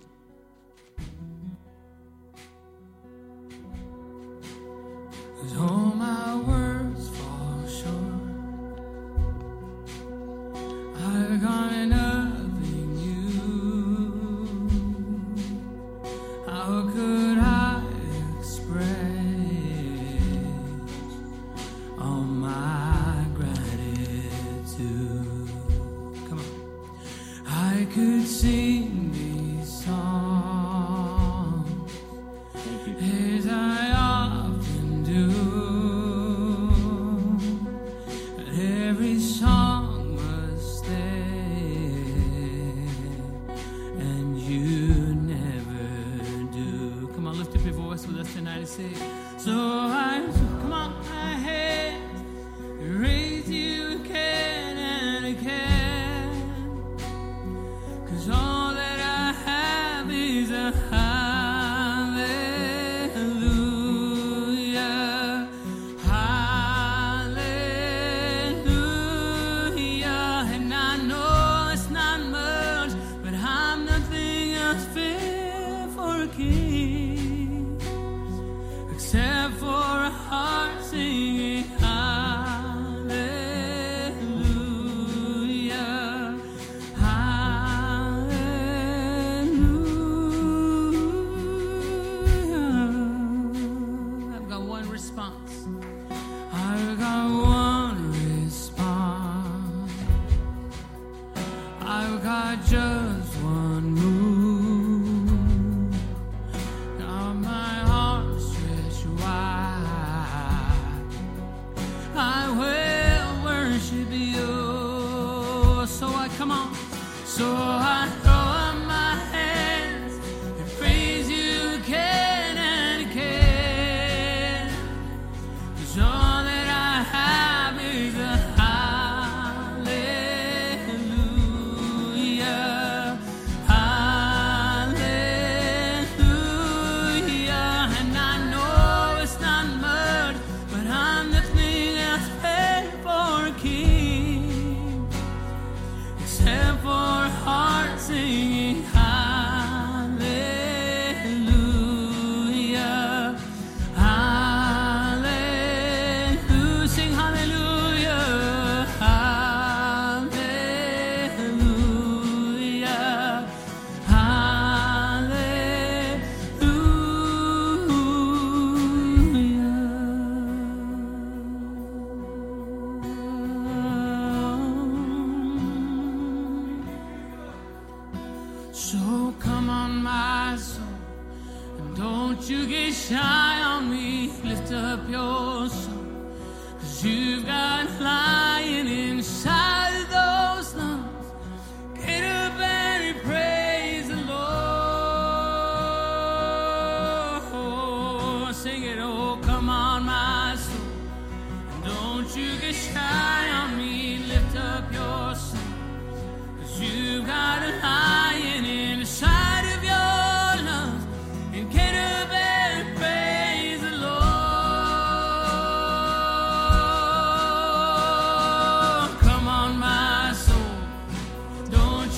[10.96, 11.42] I've
[11.74, 12.07] enough.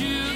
[0.01, 0.30] You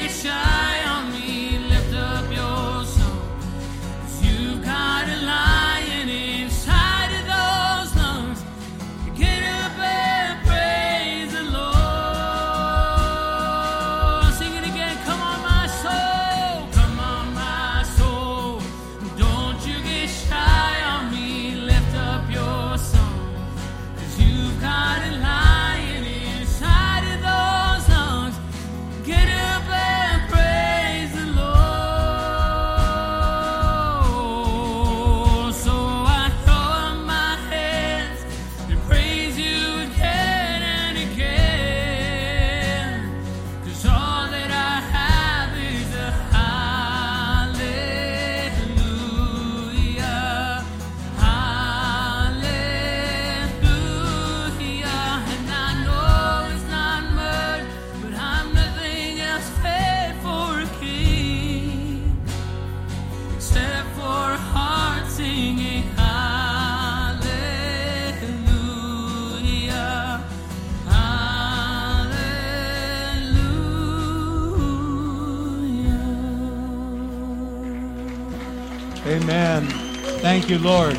[80.65, 80.97] Lord.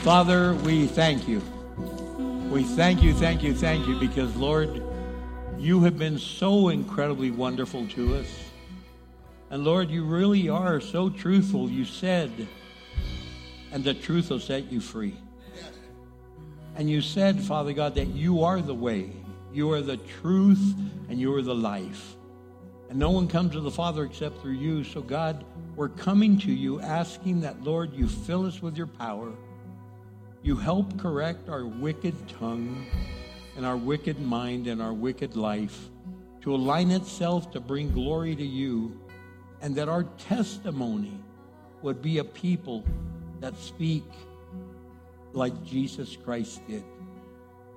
[0.00, 1.42] Father, we thank you.
[2.50, 4.82] We thank you, thank you, thank you, because, Lord,
[5.58, 8.26] you have been so incredibly wonderful to us.
[9.50, 11.68] And Lord, you really are so truthful.
[11.68, 12.30] You said,
[13.72, 15.18] and the truth will set you free.
[16.76, 19.12] And you said, Father God, that you are the way,
[19.52, 20.74] you are the truth,
[21.10, 22.16] and you are the life.
[22.92, 24.84] And no one comes to the Father except through you.
[24.84, 25.46] So, God,
[25.76, 29.32] we're coming to you asking that, Lord, you fill us with your power.
[30.42, 32.84] You help correct our wicked tongue
[33.56, 35.88] and our wicked mind and our wicked life
[36.42, 38.94] to align itself to bring glory to you,
[39.62, 41.18] and that our testimony
[41.80, 42.84] would be a people
[43.40, 44.04] that speak
[45.32, 46.84] like Jesus Christ did.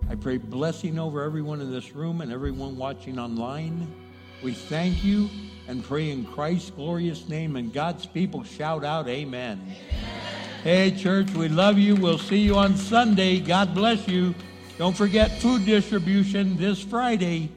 [0.10, 3.88] I pray blessing over everyone in this room and everyone watching online.
[4.46, 5.28] We thank you
[5.68, 9.60] and pray in Christ's glorious name, and God's people shout out, Amen.
[10.64, 11.96] Hey, church, we love you.
[11.96, 13.40] We'll see you on Sunday.
[13.40, 14.36] God bless you.
[14.78, 17.50] Don't forget food distribution this Friday.